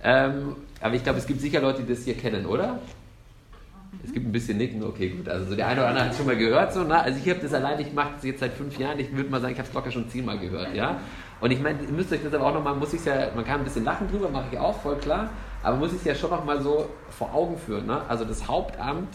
[0.03, 2.79] Ähm, aber ich glaube, es gibt sicher Leute, die das hier kennen, oder?
[4.03, 5.29] Es gibt ein bisschen Nicken, okay, gut.
[5.29, 6.73] Also so der eine oder andere hat es schon mal gehört.
[6.73, 6.99] So, ne?
[6.99, 8.97] Also ich habe das allein, ich mache das jetzt seit fünf Jahren.
[8.99, 10.73] Ich würde mal sagen, ich habe es locker schon zehnmal gehört.
[10.73, 10.99] Ja?
[11.39, 13.59] Und ich meine, ihr müsst euch das aber auch nochmal, muss ich ja, man kann
[13.59, 15.29] ein bisschen lachen drüber, mache ich auch, voll klar.
[15.61, 17.85] Aber muss ich es ja schon nochmal so vor Augen führen.
[17.85, 18.01] Ne?
[18.07, 19.09] Also das Hauptamt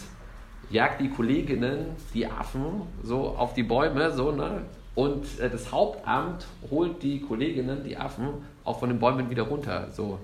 [0.71, 4.63] jagt die Kolleginnen, die Affen, so auf die Bäume, so, ne?
[4.95, 8.29] Und äh, das Hauptamt holt die Kolleginnen, die Affen,
[8.65, 9.89] auch von den Bäumen wieder runter.
[9.93, 10.19] So.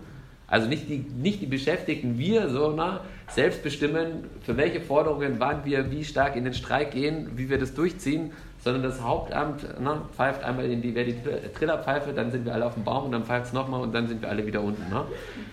[0.49, 5.91] Also nicht die, nicht die Beschäftigten, wir, sondern selbst bestimmen, für welche Forderungen, wann wir
[5.91, 8.33] wie stark in den Streik gehen, wie wir das durchziehen,
[8.63, 11.17] sondern das Hauptamt ne, pfeift einmal in die, wer die
[11.55, 14.09] Trillerpfeife, dann sind wir alle auf dem Baum und dann pfeift es nochmal und dann
[14.09, 14.89] sind wir alle wieder unten.
[14.91, 15.05] Ne?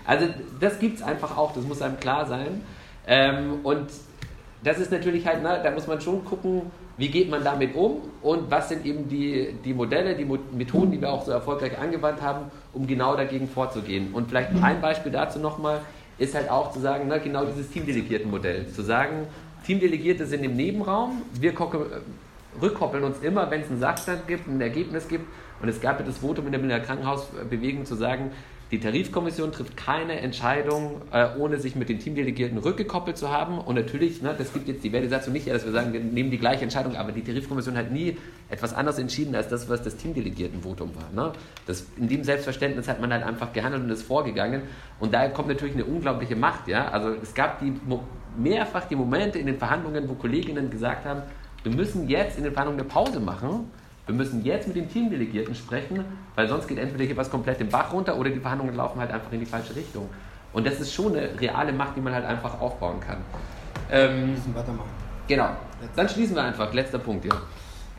[0.06, 0.28] Also
[0.60, 2.62] das gibt es einfach auch, das muss einem klar sein.
[3.08, 3.88] Ähm, und
[4.64, 6.64] das ist natürlich halt, ne, da muss man schon gucken,
[6.98, 11.00] wie geht man damit um und was sind eben die, die Modelle, die Methoden, die
[11.00, 14.14] wir auch so erfolgreich angewandt haben, um genau dagegen vorzugehen.
[14.14, 15.80] Und vielleicht ein Beispiel dazu nochmal
[16.18, 18.68] ist halt auch zu sagen, ne, genau dieses Teamdelegierten-Modell.
[18.68, 19.28] Zu sagen,
[19.66, 21.54] Teamdelegierte sind im Nebenraum, wir
[22.62, 25.26] rückkoppeln uns immer, wenn es einen Sachstand gibt, ein Ergebnis gibt.
[25.62, 28.32] Und es gab ja das Votum in der Krankenhausbewegung zu sagen,
[28.72, 33.58] die Tarifkommission trifft keine Entscheidung, äh, ohne sich mit den Teamdelegierten rückgekoppelt zu haben.
[33.58, 36.38] Und natürlich, ne, das gibt jetzt die Wertesatzung nicht, dass wir sagen, wir nehmen die
[36.38, 38.18] gleiche Entscheidung, aber die Tarifkommission hat nie
[38.48, 41.10] etwas anderes entschieden als das, was das Teamdelegiertenvotum war.
[41.12, 41.34] Ne?
[41.66, 44.62] Das, in dem Selbstverständnis hat man halt einfach gehandelt und ist vorgegangen.
[45.00, 46.68] Und daher kommt natürlich eine unglaubliche Macht.
[46.68, 46.90] Ja?
[46.90, 47.74] Also es gab die,
[48.38, 51.24] mehrfach die Momente in den Verhandlungen, wo Kolleginnen gesagt haben,
[51.64, 53.72] wir müssen jetzt in den Verhandlungen eine Pause machen
[54.10, 56.04] wir müssen jetzt mit den Teamdelegierten sprechen,
[56.34, 59.12] weil sonst geht entweder hier was komplett den Bach runter oder die Verhandlungen laufen halt
[59.12, 60.10] einfach in die falsche Richtung.
[60.52, 63.18] Und das ist schon eine reale Macht, die man halt einfach aufbauen kann.
[63.92, 64.90] Ähm, müssen weitermachen.
[65.28, 65.50] Genau.
[65.96, 66.74] Dann schließen wir einfach.
[66.74, 67.36] Letzter Punkt, ja.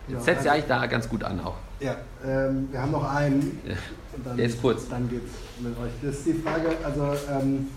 [0.08, 1.54] Ja, setzt ja eigentlich da ganz gut an auch.
[1.78, 1.94] Ja,
[2.26, 3.60] ähm, wir haben noch einen.
[4.24, 4.88] Dann, Der ist kurz.
[4.88, 5.30] Dann geht's
[5.60, 5.92] mit euch.
[6.02, 7.68] Das ist die Frage, also ähm,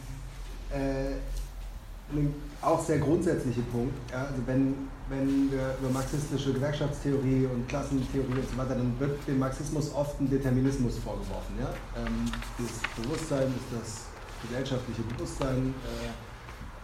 [0.71, 3.93] äh, auch sehr grundsätzliche Punkt.
[4.11, 9.27] Ja, also wenn wenn wir über marxistische Gewerkschaftstheorie und Klassentheorie und so weiter, dann wird
[9.27, 11.55] dem Marxismus oft ein Determinismus vorgeworfen.
[11.59, 11.69] Ja?
[11.97, 12.25] Ähm,
[12.57, 14.05] das Bewusstsein ist das
[14.47, 15.73] gesellschaftliche Bewusstsein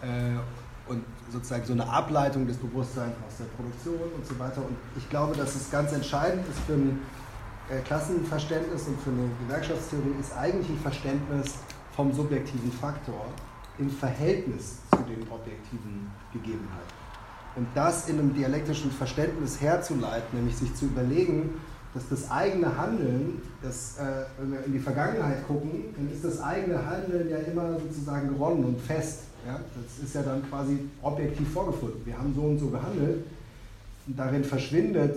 [0.02, 0.38] äh, äh,
[0.86, 4.60] und sozusagen so eine Ableitung des Bewusstseins aus der Produktion und so weiter.
[4.60, 7.00] Und ich glaube, dass es ganz entscheidend ist für ein
[7.70, 11.54] äh, Klassenverständnis und für eine Gewerkschaftstheorie, ist eigentlich ein Verständnis
[11.94, 13.26] vom subjektiven Faktor
[13.78, 17.09] im Verhältnis zu den objektiven Gegebenheiten.
[17.56, 21.60] Und das in einem dialektischen Verständnis herzuleiten, nämlich sich zu überlegen,
[21.94, 26.40] dass das eigene Handeln, das, äh, wenn wir in die Vergangenheit gucken, dann ist das
[26.40, 29.22] eigene Handeln ja immer sozusagen gewonnen und fest.
[29.46, 29.54] Ja?
[29.74, 32.00] Das ist ja dann quasi objektiv vorgefunden.
[32.04, 33.24] Wir haben so und so gehandelt
[34.06, 35.16] und darin verschwindet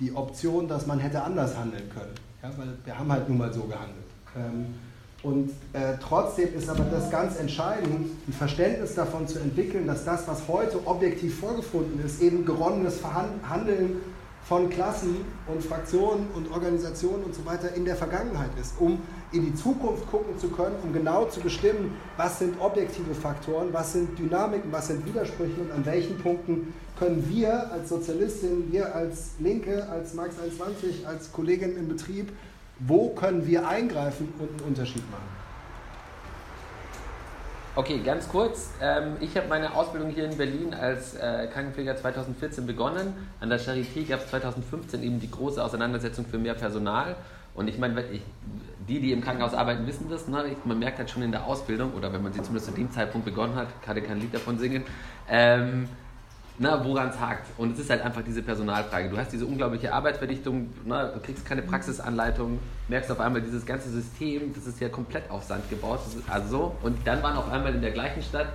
[0.00, 2.14] die Option, dass man hätte anders handeln können.
[2.42, 2.50] Ja?
[2.56, 4.06] Weil wir haben halt nun mal so gehandelt.
[4.36, 4.74] Ähm,
[5.22, 10.28] und äh, trotzdem ist aber das ganz entscheidend, ein Verständnis davon zu entwickeln, dass das,
[10.28, 14.00] was heute objektiv vorgefunden ist, eben geronnenes Handeln
[14.44, 15.16] von Klassen
[15.48, 19.00] und Fraktionen und Organisationen und so weiter in der Vergangenheit ist, um
[19.32, 23.92] in die Zukunft gucken zu können, um genau zu bestimmen, was sind objektive Faktoren, was
[23.92, 29.32] sind Dynamiken, was sind Widersprüche und an welchen Punkten können wir als Sozialistin, wir als
[29.40, 32.32] Linke, als Marx 21, als Kollegin im Betrieb
[32.80, 35.38] wo können wir eingreifen und einen Unterschied machen?
[37.78, 38.72] Okay, ganz kurz.
[38.82, 43.14] Ähm, ich habe meine Ausbildung hier in Berlin als äh, Krankenpfleger 2014 begonnen.
[43.40, 47.14] An der Charité gab es 2015 eben die große Auseinandersetzung für mehr Personal.
[47.54, 48.04] Und ich meine,
[48.88, 50.26] die, die im Krankenhaus arbeiten, wissen das.
[50.26, 50.56] Ne?
[50.64, 53.24] Man merkt halt schon in der Ausbildung, oder wenn man sie zumindest zu dem Zeitpunkt
[53.24, 54.82] begonnen hat, kann ich kein Lied davon singen,
[55.28, 55.88] ähm,
[56.58, 57.46] na, woran es hakt.
[57.56, 59.08] Und es ist halt einfach diese Personalfrage.
[59.08, 63.90] Du hast diese unglaubliche Arbeitsverdichtung, na, du kriegst keine Praxisanleitung, merkst auf einmal dieses ganze
[63.90, 66.00] System, das ist ja komplett auf Sand gebaut.
[66.28, 66.76] also so.
[66.82, 68.48] Und dann waren auf einmal in der gleichen Stadt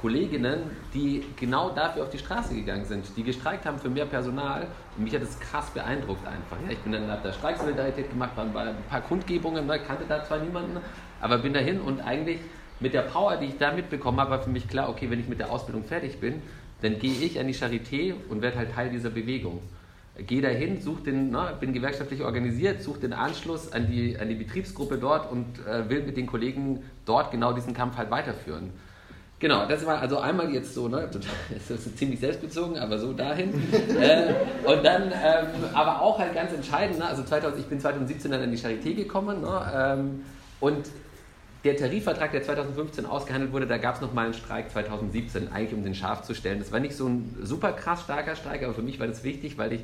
[0.00, 0.62] Kolleginnen,
[0.94, 4.66] die genau dafür auf die Straße gegangen sind, die gestreikt haben für mehr Personal.
[4.96, 6.56] Und mich hat das krass beeindruckt einfach.
[6.64, 10.04] Ja, ich bin dann nach der Streiksolidarität gemacht, war bei ein paar Kundgebungen, ne, kannte
[10.08, 10.78] da zwar niemanden,
[11.20, 12.40] aber bin dahin und eigentlich
[12.80, 15.28] mit der Power, die ich da mitbekommen habe, war für mich klar, okay, wenn ich
[15.28, 16.40] mit der Ausbildung fertig bin,
[16.82, 19.60] dann gehe ich an die Charité und werde halt Teil dieser Bewegung.
[20.26, 24.34] Gehe dahin, such den, na, bin gewerkschaftlich organisiert, suche den Anschluss an die, an die
[24.34, 28.70] Betriebsgruppe dort und äh, will mit den Kollegen dort genau diesen Kampf halt weiterführen.
[29.38, 31.08] Genau, das war also einmal jetzt so, ne,
[31.68, 33.54] das ist ziemlich selbstbezogen, aber so dahin.
[33.98, 34.34] äh,
[34.66, 38.42] und dann, ähm, aber auch halt ganz entscheidend, ne, also 2000, ich bin 2017 dann
[38.42, 40.24] an die Charité gekommen ne, ähm,
[40.60, 40.86] und
[41.64, 45.82] der Tarifvertrag, der 2015 ausgehandelt wurde, da gab es nochmal einen Streik 2017, eigentlich um
[45.84, 46.58] den scharf zu stellen.
[46.58, 49.58] Das war nicht so ein super krass starker Streik, aber für mich war das wichtig,
[49.58, 49.80] weil ich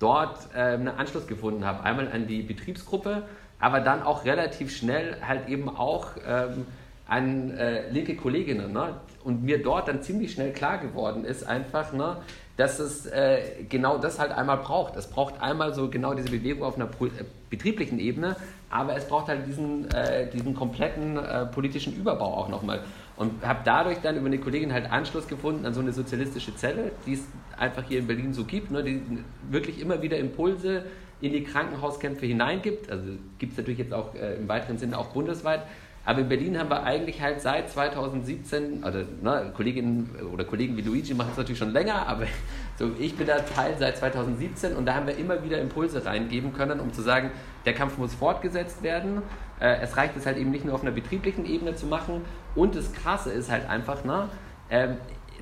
[0.00, 1.84] dort äh, einen Anschluss gefunden habe.
[1.84, 3.22] Einmal an die Betriebsgruppe,
[3.60, 6.66] aber dann auch relativ schnell halt eben auch ähm,
[7.06, 8.72] an äh, linke Kolleginnen.
[8.72, 8.94] Ne?
[9.22, 12.16] Und mir dort dann ziemlich schnell klar geworden ist einfach, ne,
[12.56, 14.96] dass es äh, genau das halt einmal braucht.
[14.96, 18.36] Es braucht einmal so genau diese Bewegung auf einer äh, betrieblichen Ebene,
[18.72, 22.80] aber es braucht halt diesen, äh, diesen kompletten äh, politischen Überbau auch nochmal.
[23.16, 26.90] Und habe dadurch dann über eine Kollegin halt Anschluss gefunden an so eine sozialistische Zelle,
[27.06, 27.26] die es
[27.58, 29.02] einfach hier in Berlin so gibt, ne, die
[29.50, 30.86] wirklich immer wieder Impulse
[31.20, 32.90] in die Krankenhauskämpfe hineingibt.
[32.90, 33.04] Also
[33.38, 35.62] gibt es natürlich jetzt auch äh, im weiteren Sinne auch bundesweit.
[36.04, 40.82] Aber in Berlin haben wir eigentlich halt seit 2017, also ne, Kolleginnen oder Kollegen wie
[40.82, 42.26] Luigi machen es natürlich schon länger, aber
[42.78, 46.52] so, ich bin da Teil seit 2017 und da haben wir immer wieder Impulse reingeben
[46.52, 47.30] können, um zu sagen,
[47.64, 49.22] der Kampf muss fortgesetzt werden.
[49.60, 52.22] Äh, es reicht es halt eben nicht nur auf einer betrieblichen Ebene zu machen.
[52.56, 54.28] Und das Krasse ist halt einfach, ne,
[54.70, 54.88] äh,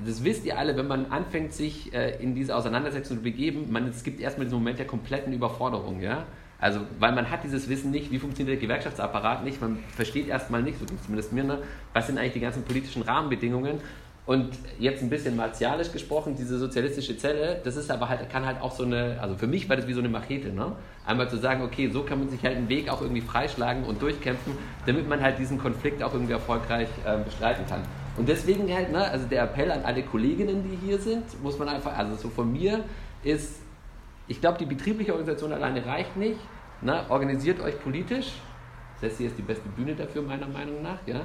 [0.05, 3.87] das wisst ihr alle, wenn man anfängt, sich äh, in diese Auseinandersetzung zu begeben, man,
[3.87, 6.25] es gibt erstmal diesen Moment der kompletten Überforderung, ja.
[6.61, 10.61] Also, weil man hat dieses Wissen nicht, wie funktioniert der Gewerkschaftsapparat nicht, man versteht erstmal
[10.61, 11.57] nicht, so ging es zumindest mir, ne,
[11.91, 13.79] was sind eigentlich die ganzen politischen Rahmenbedingungen.
[14.27, 18.61] Und jetzt ein bisschen martialisch gesprochen, diese sozialistische Zelle, das ist aber halt, kann halt
[18.61, 20.73] auch so eine, also für mich war das wie so eine Machete, ne?
[21.07, 23.99] Einmal zu sagen, okay, so kann man sich halt einen Weg auch irgendwie freischlagen und
[23.99, 24.53] durchkämpfen,
[24.85, 27.81] damit man halt diesen Konflikt auch irgendwie erfolgreich äh, bestreiten kann.
[28.15, 31.67] Und deswegen halt, ne, also der Appell an alle Kolleginnen, die hier sind, muss man
[31.67, 32.83] einfach, also so von mir
[33.23, 33.55] ist,
[34.27, 36.39] ich glaube, die betriebliche Organisation alleine reicht nicht.
[36.81, 37.03] Ne?
[37.09, 38.33] Organisiert euch politisch.
[38.99, 40.99] Hier ist die beste Bühne dafür, meiner Meinung nach.
[41.07, 41.21] Ja?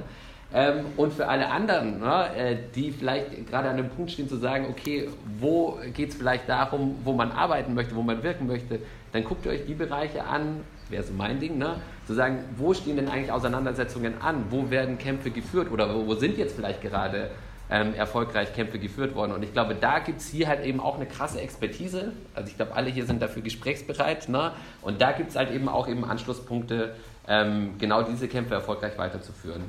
[0.53, 4.37] Ähm, und für alle anderen, ne, äh, die vielleicht gerade an dem Punkt stehen zu
[4.37, 8.79] sagen, okay, wo geht es vielleicht darum, wo man arbeiten möchte, wo man wirken möchte,
[9.11, 11.75] dann guckt ihr euch die Bereiche an, wäre so mein Ding, ne,
[12.05, 16.15] zu sagen, wo stehen denn eigentlich Auseinandersetzungen an, wo werden Kämpfe geführt oder wo, wo
[16.15, 17.29] sind jetzt vielleicht gerade
[17.69, 19.31] ähm, erfolgreich Kämpfe geführt worden.
[19.33, 22.13] Und ich glaube, da gibt es hier halt eben auch eine krasse Expertise.
[22.33, 24.29] Also ich glaube, alle hier sind dafür gesprächsbereit.
[24.29, 24.51] Ne?
[24.81, 26.95] Und da gibt es halt eben auch eben Anschlusspunkte,
[27.27, 29.63] ähm, genau diese Kämpfe erfolgreich weiterzuführen.